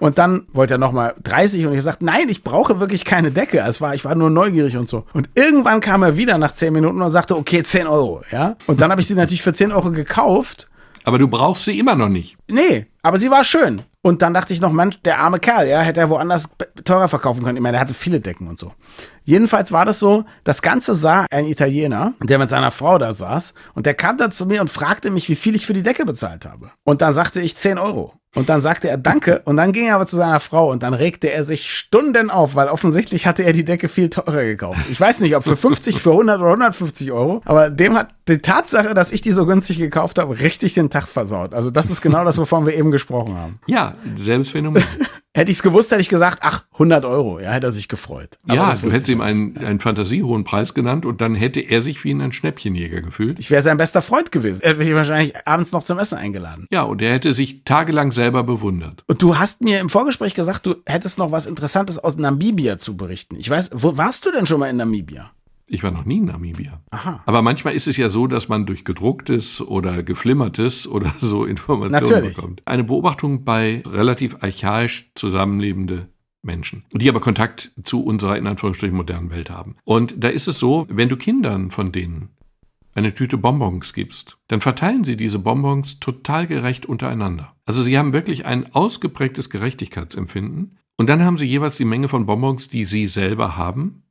Und 0.00 0.18
dann 0.18 0.46
wollte 0.52 0.74
er 0.74 0.78
nochmal 0.78 1.14
30 1.22 1.66
und 1.66 1.72
ich 1.72 1.78
gesagt, 1.78 2.02
nein, 2.02 2.28
ich 2.28 2.42
brauche 2.44 2.80
wirklich 2.80 3.04
keine 3.04 3.30
Decke. 3.30 3.58
Es 3.66 3.80
war, 3.80 3.94
ich 3.94 4.04
war 4.04 4.14
nur 4.14 4.30
neugierig 4.30 4.76
und 4.76 4.88
so. 4.88 5.04
Und 5.12 5.28
irgendwann 5.34 5.80
kam 5.80 6.02
er 6.02 6.16
wieder 6.16 6.38
nach 6.38 6.52
10 6.52 6.72
Minuten 6.72 7.00
und 7.00 7.10
sagte, 7.10 7.36
okay, 7.36 7.62
10 7.62 7.86
Euro, 7.86 8.22
ja. 8.30 8.56
Und 8.66 8.80
dann 8.80 8.90
habe 8.90 9.00
ich 9.00 9.06
sie 9.06 9.14
natürlich 9.14 9.42
für 9.42 9.52
10 9.52 9.72
Euro 9.72 9.90
gekauft. 9.90 10.68
Aber 11.04 11.18
du 11.18 11.28
brauchst 11.28 11.64
sie 11.64 11.78
immer 11.78 11.94
noch 11.94 12.08
nicht. 12.08 12.36
Nee, 12.48 12.86
aber 13.06 13.20
sie 13.20 13.30
war 13.30 13.44
schön. 13.44 13.82
Und 14.02 14.20
dann 14.20 14.34
dachte 14.34 14.52
ich 14.52 14.60
noch, 14.60 14.72
Mensch, 14.72 15.00
der 15.04 15.20
arme 15.20 15.38
Kerl, 15.38 15.68
ja, 15.68 15.80
hätte 15.80 16.00
er 16.00 16.10
woanders 16.10 16.48
teurer 16.84 17.06
verkaufen 17.06 17.44
können. 17.44 17.56
Ich 17.56 17.62
meine, 17.62 17.76
er 17.76 17.80
hatte 17.80 17.94
viele 17.94 18.18
Decken 18.18 18.48
und 18.48 18.58
so. 18.58 18.72
Jedenfalls 19.22 19.70
war 19.70 19.84
das 19.84 20.00
so, 20.00 20.24
das 20.42 20.60
Ganze 20.60 20.96
sah 20.96 21.24
ein 21.30 21.44
Italiener, 21.44 22.14
der 22.20 22.40
mit 22.40 22.48
seiner 22.48 22.72
Frau 22.72 22.98
da 22.98 23.12
saß, 23.12 23.54
und 23.74 23.86
der 23.86 23.94
kam 23.94 24.18
dann 24.18 24.32
zu 24.32 24.44
mir 24.44 24.60
und 24.60 24.70
fragte 24.70 25.12
mich, 25.12 25.28
wie 25.28 25.36
viel 25.36 25.54
ich 25.54 25.66
für 25.66 25.72
die 25.72 25.84
Decke 25.84 26.04
bezahlt 26.04 26.44
habe. 26.44 26.72
Und 26.82 27.00
dann 27.00 27.14
sagte 27.14 27.40
ich 27.40 27.56
10 27.56 27.78
Euro. 27.78 28.12
Und 28.36 28.50
dann 28.50 28.60
sagte 28.60 28.90
er 28.90 28.98
Danke 28.98 29.40
und 29.46 29.56
dann 29.56 29.72
ging 29.72 29.86
er 29.86 29.94
aber 29.94 30.06
zu 30.06 30.16
seiner 30.16 30.40
Frau 30.40 30.70
und 30.70 30.82
dann 30.82 30.92
regte 30.92 31.32
er 31.32 31.44
sich 31.44 31.74
Stunden 31.74 32.30
auf, 32.30 32.54
weil 32.54 32.68
offensichtlich 32.68 33.26
hatte 33.26 33.42
er 33.44 33.54
die 33.54 33.64
Decke 33.64 33.88
viel 33.88 34.10
teurer 34.10 34.44
gekauft. 34.44 34.78
Ich 34.90 35.00
weiß 35.00 35.20
nicht, 35.20 35.34
ob 35.34 35.44
für 35.44 35.56
50, 35.56 35.98
für 35.98 36.10
100 36.10 36.38
oder 36.40 36.50
150 36.50 37.12
Euro, 37.12 37.40
aber 37.46 37.70
dem 37.70 37.96
hat 37.96 38.10
die 38.28 38.38
Tatsache, 38.38 38.92
dass 38.92 39.10
ich 39.10 39.22
die 39.22 39.32
so 39.32 39.46
günstig 39.46 39.78
gekauft 39.78 40.18
habe, 40.18 40.38
richtig 40.38 40.74
den 40.74 40.90
Tag 40.90 41.06
versaut. 41.08 41.54
Also 41.54 41.70
das 41.70 41.88
ist 41.88 42.02
genau 42.02 42.26
das, 42.26 42.36
wovon 42.36 42.66
wir 42.66 42.74
eben 42.74 42.90
gesprochen 42.96 43.34
haben. 43.36 43.54
Ja, 43.66 43.94
selbes 44.16 44.50
Phänomen. 44.50 44.82
Hätte 45.36 45.50
ich 45.50 45.58
es 45.58 45.62
gewusst, 45.62 45.90
hätte 45.90 46.00
ich 46.00 46.08
gesagt, 46.08 46.38
ach, 46.40 46.64
100 46.72 47.04
Euro. 47.04 47.38
Ja, 47.40 47.50
hätte 47.50 47.66
er 47.66 47.72
sich 47.72 47.88
gefreut. 47.88 48.38
Aber 48.44 48.54
ja, 48.54 48.74
du 48.74 48.90
hättest 48.90 49.10
ihm 49.10 49.20
einen, 49.20 49.58
einen 49.58 49.80
fantasiehohen 49.80 50.44
Preis 50.44 50.72
genannt 50.72 51.04
und 51.04 51.20
dann 51.20 51.34
hätte 51.34 51.60
er 51.60 51.82
sich 51.82 52.02
wie 52.04 52.12
ein 52.12 52.32
Schnäppchenjäger 52.32 53.02
gefühlt. 53.02 53.38
Ich 53.38 53.50
wäre 53.50 53.62
sein 53.62 53.76
bester 53.76 54.00
Freund 54.00 54.32
gewesen. 54.32 54.62
Er 54.62 54.70
hätte 54.70 54.78
mich 54.82 54.94
wahrscheinlich 54.94 55.46
abends 55.46 55.72
noch 55.72 55.84
zum 55.84 55.98
Essen 55.98 56.16
eingeladen. 56.16 56.66
Ja, 56.70 56.84
und 56.84 57.02
er 57.02 57.12
hätte 57.12 57.34
sich 57.34 57.64
tagelang 57.64 58.12
selber 58.12 58.44
bewundert. 58.44 59.04
Und 59.08 59.20
du 59.20 59.38
hast 59.38 59.60
mir 59.60 59.78
im 59.78 59.90
Vorgespräch 59.90 60.32
gesagt, 60.32 60.64
du 60.64 60.76
hättest 60.86 61.18
noch 61.18 61.32
was 61.32 61.44
Interessantes 61.44 61.98
aus 61.98 62.16
Namibia 62.16 62.78
zu 62.78 62.96
berichten. 62.96 63.36
Ich 63.36 63.50
weiß, 63.50 63.72
wo 63.74 63.98
warst 63.98 64.24
du 64.24 64.30
denn 64.30 64.46
schon 64.46 64.58
mal 64.58 64.70
in 64.70 64.76
Namibia? 64.76 65.32
Ich 65.68 65.82
war 65.82 65.90
noch 65.90 66.04
nie 66.04 66.18
in 66.18 66.26
Namibia. 66.26 66.80
Aha. 66.90 67.22
Aber 67.26 67.42
manchmal 67.42 67.74
ist 67.74 67.88
es 67.88 67.96
ja 67.96 68.08
so, 68.08 68.26
dass 68.26 68.48
man 68.48 68.66
durch 68.66 68.84
gedrucktes 68.84 69.60
oder 69.60 70.02
geflimmertes 70.02 70.86
oder 70.86 71.12
so 71.20 71.44
Informationen 71.44 72.10
Natürlich. 72.10 72.36
bekommt. 72.36 72.62
Eine 72.64 72.84
Beobachtung 72.84 73.44
bei 73.44 73.82
relativ 73.86 74.36
archaisch 74.40 75.10
zusammenlebende 75.14 76.08
Menschen, 76.42 76.84
die 76.92 77.08
aber 77.08 77.20
Kontakt 77.20 77.72
zu 77.82 78.04
unserer 78.04 78.38
in 78.38 78.46
Anführungsstrichen 78.46 78.96
modernen 78.96 79.30
Welt 79.30 79.50
haben. 79.50 79.76
Und 79.84 80.14
da 80.16 80.28
ist 80.28 80.46
es 80.46 80.58
so, 80.60 80.86
wenn 80.88 81.08
du 81.08 81.16
Kindern 81.16 81.72
von 81.72 81.90
denen 81.90 82.30
eine 82.94 83.12
Tüte 83.12 83.36
Bonbons 83.36 83.92
gibst, 83.92 84.38
dann 84.46 84.60
verteilen 84.60 85.04
sie 85.04 85.16
diese 85.16 85.40
Bonbons 85.40 85.98
total 85.98 86.46
gerecht 86.46 86.86
untereinander. 86.86 87.54
Also 87.66 87.82
sie 87.82 87.98
haben 87.98 88.12
wirklich 88.12 88.46
ein 88.46 88.72
ausgeprägtes 88.74 89.50
Gerechtigkeitsempfinden 89.50 90.78
und 90.96 91.08
dann 91.08 91.22
haben 91.22 91.36
sie 91.36 91.44
jeweils 91.44 91.76
die 91.76 91.84
Menge 91.84 92.08
von 92.08 92.24
Bonbons, 92.24 92.68
die 92.68 92.84
sie 92.86 93.06
selber 93.06 93.56
haben 93.56 94.04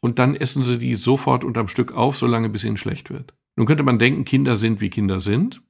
und 0.00 0.18
dann 0.18 0.34
essen 0.34 0.64
sie 0.64 0.78
die 0.78 0.96
sofort 0.96 1.44
unterm 1.44 1.68
Stück 1.68 1.92
auf, 1.92 2.16
solange 2.16 2.48
bis 2.48 2.64
ihnen 2.64 2.76
schlecht 2.76 3.10
wird. 3.10 3.34
Nun 3.56 3.66
könnte 3.66 3.82
man 3.82 3.98
denken, 3.98 4.24
Kinder 4.24 4.56
sind 4.56 4.80
wie 4.80 4.90
Kinder 4.90 5.20
sind, 5.20 5.62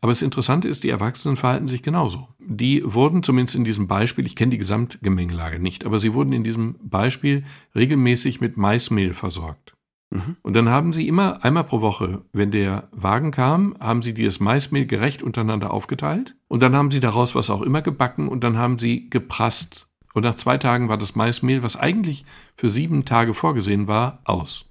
aber 0.00 0.12
das 0.12 0.22
Interessante 0.22 0.68
ist, 0.68 0.84
die 0.84 0.90
Erwachsenen 0.90 1.36
verhalten 1.36 1.66
sich 1.66 1.82
genauso. 1.82 2.28
Die 2.38 2.82
wurden 2.84 3.22
zumindest 3.22 3.56
in 3.56 3.64
diesem 3.64 3.88
Beispiel, 3.88 4.26
ich 4.26 4.36
kenne 4.36 4.50
die 4.50 4.58
Gesamtgemengelage 4.58 5.58
nicht, 5.58 5.84
aber 5.84 5.98
sie 5.98 6.14
wurden 6.14 6.32
in 6.32 6.44
diesem 6.44 6.76
Beispiel 6.82 7.44
regelmäßig 7.74 8.40
mit 8.40 8.56
Maismehl 8.56 9.14
versorgt. 9.14 9.74
Mhm. 10.10 10.36
Und 10.42 10.54
dann 10.54 10.68
haben 10.68 10.92
sie 10.92 11.08
immer 11.08 11.44
einmal 11.44 11.64
pro 11.64 11.80
Woche, 11.80 12.22
wenn 12.32 12.50
der 12.50 12.88
Wagen 12.92 13.30
kam, 13.30 13.74
haben 13.78 14.02
sie 14.02 14.14
dieses 14.14 14.40
Maismehl 14.40 14.86
gerecht 14.86 15.22
untereinander 15.22 15.72
aufgeteilt 15.72 16.34
und 16.48 16.62
dann 16.62 16.74
haben 16.74 16.90
sie 16.90 17.00
daraus 17.00 17.34
was 17.34 17.50
auch 17.50 17.62
immer 17.62 17.82
gebacken 17.82 18.28
und 18.28 18.42
dann 18.42 18.56
haben 18.56 18.78
sie 18.78 19.10
geprasst 19.10 19.87
und 20.14 20.22
nach 20.22 20.36
zwei 20.36 20.58
Tagen 20.58 20.88
war 20.88 20.98
das 20.98 21.14
Maismehl, 21.14 21.62
was 21.62 21.76
eigentlich 21.76 22.24
für 22.56 22.70
sieben 22.70 23.04
Tage 23.04 23.34
vorgesehen 23.34 23.86
war, 23.86 24.20
aus. 24.24 24.66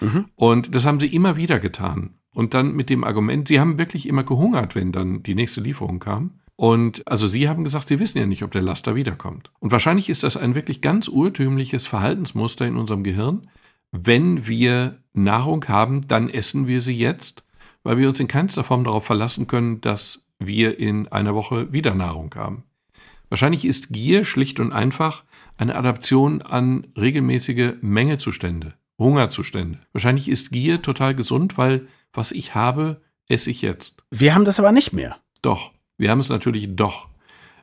Mhm. 0.00 0.26
Und 0.34 0.74
das 0.74 0.84
haben 0.84 1.00
sie 1.00 1.08
immer 1.08 1.36
wieder 1.36 1.58
getan. 1.60 2.14
Und 2.34 2.54
dann 2.54 2.72
mit 2.74 2.88
dem 2.90 3.04
Argument, 3.04 3.48
sie 3.48 3.60
haben 3.60 3.78
wirklich 3.78 4.08
immer 4.08 4.24
gehungert, 4.24 4.74
wenn 4.74 4.92
dann 4.92 5.22
die 5.22 5.34
nächste 5.34 5.60
Lieferung 5.60 5.98
kam. 5.98 6.40
Und 6.56 7.06
also 7.06 7.26
sie 7.26 7.48
haben 7.48 7.64
gesagt, 7.64 7.88
sie 7.88 7.98
wissen 7.98 8.18
ja 8.18 8.26
nicht, 8.26 8.42
ob 8.42 8.50
der 8.50 8.62
Laster 8.62 8.94
wiederkommt. 8.94 9.50
Und 9.58 9.72
wahrscheinlich 9.72 10.08
ist 10.08 10.22
das 10.22 10.36
ein 10.36 10.54
wirklich 10.54 10.80
ganz 10.80 11.08
urtümliches 11.08 11.86
Verhaltensmuster 11.86 12.66
in 12.66 12.76
unserem 12.76 13.04
Gehirn. 13.04 13.48
Wenn 13.90 14.46
wir 14.46 14.98
Nahrung 15.12 15.66
haben, 15.68 16.00
dann 16.08 16.30
essen 16.30 16.66
wir 16.66 16.80
sie 16.80 16.96
jetzt, 16.96 17.44
weil 17.82 17.98
wir 17.98 18.08
uns 18.08 18.20
in 18.20 18.28
keinster 18.28 18.64
Form 18.64 18.84
darauf 18.84 19.04
verlassen 19.04 19.46
können, 19.46 19.80
dass 19.80 20.24
wir 20.38 20.78
in 20.78 21.08
einer 21.08 21.34
Woche 21.34 21.72
wieder 21.72 21.94
Nahrung 21.94 22.34
haben. 22.34 22.64
Wahrscheinlich 23.32 23.64
ist 23.64 23.88
Gier 23.88 24.24
schlicht 24.24 24.60
und 24.60 24.74
einfach 24.74 25.24
eine 25.56 25.74
Adaption 25.74 26.42
an 26.42 26.88
regelmäßige 26.98 27.76
Mängelzustände, 27.80 28.74
Hungerzustände. 28.98 29.78
Wahrscheinlich 29.94 30.28
ist 30.28 30.52
Gier 30.52 30.82
total 30.82 31.14
gesund, 31.14 31.56
weil 31.56 31.88
was 32.12 32.30
ich 32.30 32.54
habe, 32.54 33.00
esse 33.28 33.50
ich 33.50 33.62
jetzt. 33.62 34.02
Wir 34.10 34.34
haben 34.34 34.44
das 34.44 34.58
aber 34.60 34.70
nicht 34.70 34.92
mehr. 34.92 35.16
Doch, 35.40 35.72
wir 35.96 36.10
haben 36.10 36.18
es 36.18 36.28
natürlich 36.28 36.76
doch. 36.76 37.08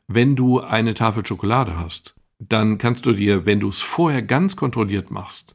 Wenn 0.07 0.35
du 0.35 0.59
eine 0.59 0.95
Tafel 0.95 1.23
Schokolade 1.23 1.77
hast, 1.77 2.15
dann 2.39 2.79
kannst 2.79 3.05
du 3.05 3.13
dir, 3.13 3.45
wenn 3.45 3.59
du 3.59 3.69
es 3.69 3.79
vorher 3.79 4.23
ganz 4.23 4.55
kontrolliert 4.55 5.11
machst, 5.11 5.53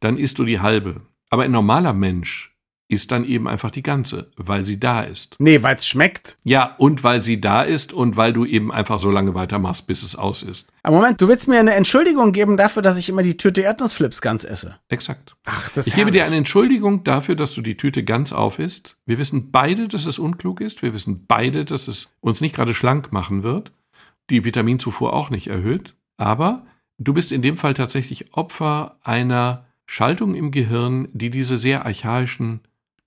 dann 0.00 0.18
isst 0.18 0.38
du 0.38 0.44
die 0.44 0.60
halbe. 0.60 1.00
Aber 1.30 1.44
ein 1.44 1.52
normaler 1.52 1.94
Mensch 1.94 2.47
ist 2.88 3.12
dann 3.12 3.24
eben 3.24 3.46
einfach 3.46 3.70
die 3.70 3.82
ganze, 3.82 4.30
weil 4.36 4.64
sie 4.64 4.80
da 4.80 5.02
ist. 5.02 5.36
Nee, 5.38 5.62
weil 5.62 5.76
es 5.76 5.86
schmeckt. 5.86 6.36
Ja, 6.44 6.74
und 6.78 7.04
weil 7.04 7.22
sie 7.22 7.38
da 7.38 7.62
ist 7.62 7.92
und 7.92 8.16
weil 8.16 8.32
du 8.32 8.46
eben 8.46 8.72
einfach 8.72 8.98
so 8.98 9.10
lange 9.10 9.34
weitermachst, 9.34 9.86
bis 9.86 10.02
es 10.02 10.16
aus 10.16 10.42
ist. 10.42 10.66
Aber 10.82 10.96
Moment, 10.96 11.20
du 11.20 11.28
willst 11.28 11.48
mir 11.48 11.60
eine 11.60 11.74
Entschuldigung 11.74 12.32
geben 12.32 12.56
dafür, 12.56 12.80
dass 12.80 12.96
ich 12.96 13.10
immer 13.10 13.22
die 13.22 13.36
Tüte 13.36 13.60
Erdnussflips 13.60 14.22
ganz 14.22 14.42
esse. 14.42 14.76
Exakt. 14.88 15.36
Ach, 15.44 15.68
das 15.68 15.86
ist 15.86 15.88
Ich 15.88 15.94
gebe 15.94 16.10
dir 16.10 16.24
eine 16.24 16.36
Entschuldigung 16.36 17.04
dafür, 17.04 17.36
dass 17.36 17.52
du 17.52 17.60
die 17.60 17.76
Tüte 17.76 18.04
ganz 18.04 18.32
auf 18.32 18.58
isst. 18.58 18.96
Wir 19.04 19.18
wissen 19.18 19.50
beide, 19.50 19.86
dass 19.86 20.06
es 20.06 20.18
unklug 20.18 20.62
ist. 20.62 20.80
Wir 20.80 20.94
wissen 20.94 21.26
beide, 21.26 21.66
dass 21.66 21.88
es 21.88 22.08
uns 22.20 22.40
nicht 22.40 22.56
gerade 22.56 22.72
schlank 22.72 23.12
machen 23.12 23.42
wird. 23.42 23.70
Die 24.30 24.46
Vitaminzufuhr 24.46 25.12
auch 25.12 25.28
nicht 25.28 25.48
erhöht. 25.48 25.94
Aber 26.16 26.64
du 26.96 27.12
bist 27.12 27.32
in 27.32 27.42
dem 27.42 27.58
Fall 27.58 27.74
tatsächlich 27.74 28.32
Opfer 28.32 28.96
einer 29.02 29.66
Schaltung 29.84 30.34
im 30.34 30.50
Gehirn, 30.50 31.08
die 31.12 31.30
diese 31.30 31.58
sehr 31.58 31.84
archaischen 31.84 32.60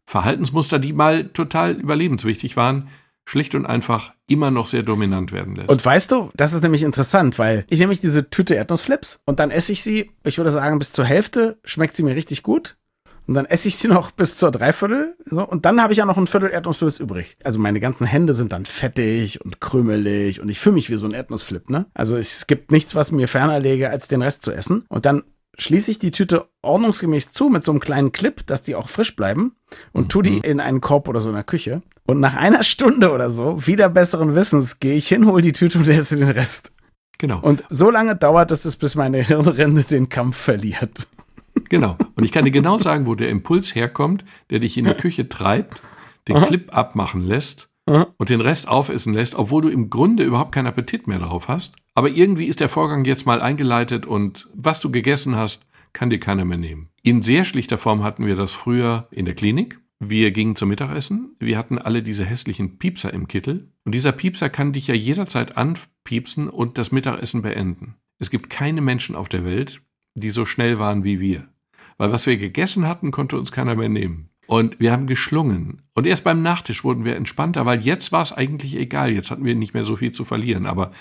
Verhaltensmuster, 0.06 0.80
die 0.80 0.94
mal 0.94 1.26
total 1.30 1.74
überlebenswichtig 1.74 2.58
waren, 2.58 2.90
schlicht 3.26 3.56
und 3.56 3.66
einfach 3.66 4.14
immer 4.28 4.52
noch 4.52 4.66
sehr 4.66 4.84
dominant 4.84 5.32
werden 5.32 5.56
lässt. 5.56 5.70
Und 5.70 5.84
weißt 5.84 6.12
du, 6.12 6.32
das 6.36 6.54
ist 6.54 6.64
nämlich 6.64 6.84
interessant, 6.84 7.40
weil 7.40 7.66
ich 7.70 7.80
nehme 7.80 7.94
ich 7.94 8.02
diese 8.02 8.30
Tüte 8.30 8.56
Erdnussflips 8.56 9.22
und 9.26 9.40
dann 9.40 9.52
esse 9.52 9.72
ich 9.72 9.84
sie, 9.84 10.12
ich 10.24 10.38
würde 10.38 10.52
sagen, 10.52 10.80
bis 10.80 10.92
zur 10.92 11.06
Hälfte 11.06 11.60
schmeckt 11.64 11.96
sie 11.96 12.04
mir 12.04 12.16
richtig 12.16 12.44
gut. 12.44 12.78
Und 13.28 13.36
dann 13.36 13.46
esse 13.46 13.68
ich 13.68 13.78
sie 13.78 13.88
noch 13.90 14.12
bis 14.12 14.36
zur 14.36 14.52
Dreiviertel. 14.52 15.16
So, 15.26 15.48
und 15.48 15.66
dann 15.66 15.82
habe 15.82 15.94
ich 15.94 16.00
ja 16.00 16.06
noch 16.06 16.18
ein 16.18 16.28
Viertel 16.28 16.50
Erdnussflips 16.50 17.00
übrig. 17.00 17.38
Also 17.44 17.60
meine 17.60 17.80
ganzen 17.80 18.06
Hände 18.06 18.34
sind 18.34 18.52
dann 18.52 18.66
fettig 18.66 19.44
und 19.46 19.62
krümelig 19.62 20.42
und 20.42 20.50
ich 20.50 20.60
fühle 20.60 20.76
mich 20.76 20.90
wie 20.90 20.96
so 20.96 21.08
ein 21.08 21.14
Erdnussflip, 21.14 21.70
ne? 21.70 21.86
Also 21.94 22.18
es 22.18 22.48
gibt 22.48 22.72
nichts, 22.72 22.96
was 22.96 23.12
mir 23.12 23.28
ferner 23.28 23.60
lege, 23.60 23.90
als 23.90 24.08
den 24.08 24.22
Rest 24.22 24.44
zu 24.44 24.52
essen. 24.52 24.86
Und 24.90 25.06
dann 25.06 25.24
schließe 25.62 25.92
ich 25.92 26.00
die 26.00 26.12
Tüte 26.12 26.48
ordnungsgemäß 26.62 27.32
zu 27.32 27.50
mit 27.50 27.64
so 27.64 27.72
einem 27.72 27.80
kleinen 27.80 28.12
Clip, 28.12 28.46
dass 28.48 28.64
die 28.64 28.76
auch 28.76 28.90
frisch 28.90 29.16
bleiben 29.16 29.56
und 29.94 30.12
tu 30.12 30.22
die 30.22 30.40
in 30.40 30.60
einen 30.60 30.82
Korb 30.82 31.08
oder 31.08 31.22
so 31.22 31.30
in 31.30 31.36
der 31.36 31.44
Küche. 31.44 31.82
Und 32.08 32.20
nach 32.20 32.36
einer 32.36 32.64
Stunde 32.64 33.12
oder 33.12 33.32
so, 33.32 33.68
wieder 33.68 33.90
besseren 33.90 34.36
Wissens, 34.36 34.80
gehe 34.80 34.96
ich 34.96 35.08
hin, 35.08 35.26
hol 35.28 35.42
die 35.42 35.54
Tüte 35.54 35.78
und 35.78 35.88
esse 35.88 36.18
den 36.18 36.30
Rest. 36.30 36.72
genau. 37.18 37.40
Und 37.40 37.64
so 37.70 37.92
lange 37.92 38.16
dauert 38.16 38.52
es, 38.52 38.76
bis 38.76 38.96
meine 38.96 39.20
Hirnrinde 39.20 39.84
den 39.84 40.10
Kampf 40.10 40.38
verliert. 40.38 41.08
Genau. 41.70 41.98
Und 42.16 42.24
ich 42.24 42.32
kann 42.32 42.46
dir 42.46 42.52
genau 42.52 42.80
sagen, 42.80 43.06
wo 43.06 43.16
der 43.16 43.30
Impuls 43.30 43.76
herkommt, 43.76 44.26
der 44.50 44.60
dich 44.60 44.78
in 44.78 44.86
die 44.86 44.94
Küche 44.98 45.30
treibt, 45.30 45.82
den 46.28 46.44
Clip 46.44 46.76
abmachen 46.76 47.22
lässt 47.22 47.71
Und 48.18 48.30
den 48.30 48.42
Rest 48.42 48.68
aufessen 48.68 49.14
lässt, 49.14 49.36
obwohl 49.36 49.64
du 49.64 49.70
im 49.70 49.90
Grunde 49.90 50.24
überhaupt 50.24 50.54
keinen 50.54 50.68
Appetit 50.68 51.08
mehr 51.08 51.20
darauf 51.20 51.48
hast. 51.48 51.76
Aber 51.94 52.10
irgendwie 52.10 52.46
ist 52.46 52.60
der 52.60 52.70
Vorgang 52.70 53.06
jetzt 53.06 53.26
mal 53.26 53.42
eingeleitet 53.42 54.06
und 54.06 54.50
was 54.54 54.80
du 54.80 54.92
gegessen 54.92 55.36
hast, 55.36 55.66
kann 55.94 56.10
dir 56.10 56.20
keiner 56.20 56.46
mehr 56.46 56.58
nehmen. 56.58 56.90
In 57.04 57.22
sehr 57.22 57.44
schlichter 57.44 57.78
Form 57.78 58.04
hatten 58.04 58.26
wir 58.26 58.36
das 58.36 58.54
früher 58.54 59.08
in 59.12 59.26
der 59.26 59.36
Klinik. 59.36 59.80
Wir 60.00 60.32
gingen 60.32 60.56
zum 60.56 60.70
Mittagessen. 60.70 61.36
Wir 61.40 61.58
hatten 61.58 61.78
alle 61.78 62.02
diese 62.02 62.26
hässlichen 62.26 62.80
Piepser 62.80 63.14
im 63.14 63.28
Kittel. 63.28 63.72
Und 63.84 63.94
dieser 63.94 64.12
Piepser 64.12 64.50
kann 64.50 64.74
dich 64.74 64.88
ja 64.88 64.96
jederzeit 64.96 65.58
anpiepsen 65.58 66.50
und 66.50 66.78
das 66.78 66.92
Mittagessen 66.92 67.44
beenden. 67.44 67.96
Es 68.18 68.32
gibt 68.32 68.50
keine 68.50 68.82
Menschen 68.82 69.16
auf 69.16 69.30
der 69.30 69.46
Welt, 69.46 69.82
die 70.16 70.32
so 70.32 70.46
schnell 70.46 70.80
waren 70.80 71.04
wie 71.04 71.20
wir. 71.20 71.50
Weil 71.98 72.12
was 72.12 72.26
wir 72.26 72.38
gegessen 72.38 72.88
hatten, 72.88 73.12
konnte 73.12 73.38
uns 73.38 73.52
keiner 73.52 73.76
mehr 73.76 73.90
nehmen. 73.90 74.31
Und 74.48 74.80
wir 74.80 74.92
haben 74.92 75.08
geschlungen. 75.08 75.84
Und 75.94 76.08
erst 76.08 76.24
beim 76.24 76.42
Nachtisch 76.42 76.84
wurden 76.84 77.06
wir 77.06 77.16
entspannter, 77.16 77.66
weil 77.66 77.82
jetzt 77.82 78.12
war 78.12 78.22
es 78.22 78.34
eigentlich 78.34 78.76
egal. 78.76 79.12
Jetzt 79.12 79.32
hatten 79.32 79.46
wir 79.46 79.56
nicht 79.56 79.74
mehr 79.74 79.86
so 79.86 79.96
viel 79.96 80.12
zu 80.12 80.26
verlieren. 80.26 80.66
Aber 80.66 80.92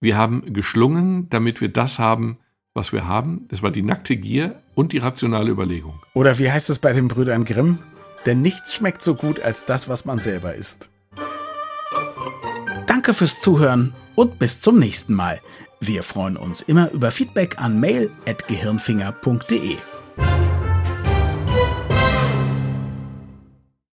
wir 0.00 0.16
haben 0.16 0.52
geschlungen, 0.52 1.28
damit 1.28 1.60
wir 1.60 1.68
das 1.68 1.98
haben, 1.98 2.38
was 2.74 2.92
wir 2.92 3.06
haben. 3.06 3.46
Das 3.48 3.62
war 3.62 3.70
die 3.70 3.82
nackte 3.82 4.16
Gier 4.16 4.62
und 4.74 4.92
die 4.92 4.98
rationale 4.98 5.50
Überlegung. 5.50 6.00
Oder 6.14 6.38
wie 6.38 6.50
heißt 6.50 6.70
es 6.70 6.78
bei 6.78 6.92
den 6.92 7.08
Brüdern 7.08 7.44
Grimm? 7.44 7.78
Denn 8.24 8.42
nichts 8.42 8.74
schmeckt 8.74 9.02
so 9.02 9.14
gut 9.14 9.40
als 9.40 9.64
das, 9.64 9.88
was 9.88 10.04
man 10.04 10.18
selber 10.18 10.54
isst. 10.54 10.88
Danke 12.86 13.14
fürs 13.14 13.40
Zuhören 13.40 13.94
und 14.14 14.38
bis 14.38 14.60
zum 14.60 14.78
nächsten 14.78 15.14
Mal. 15.14 15.40
Wir 15.80 16.02
freuen 16.02 16.36
uns 16.36 16.62
immer 16.62 16.90
über 16.92 17.10
Feedback 17.10 17.58
an 17.58 17.78
mail.gehirnfinger.de. 17.80 19.76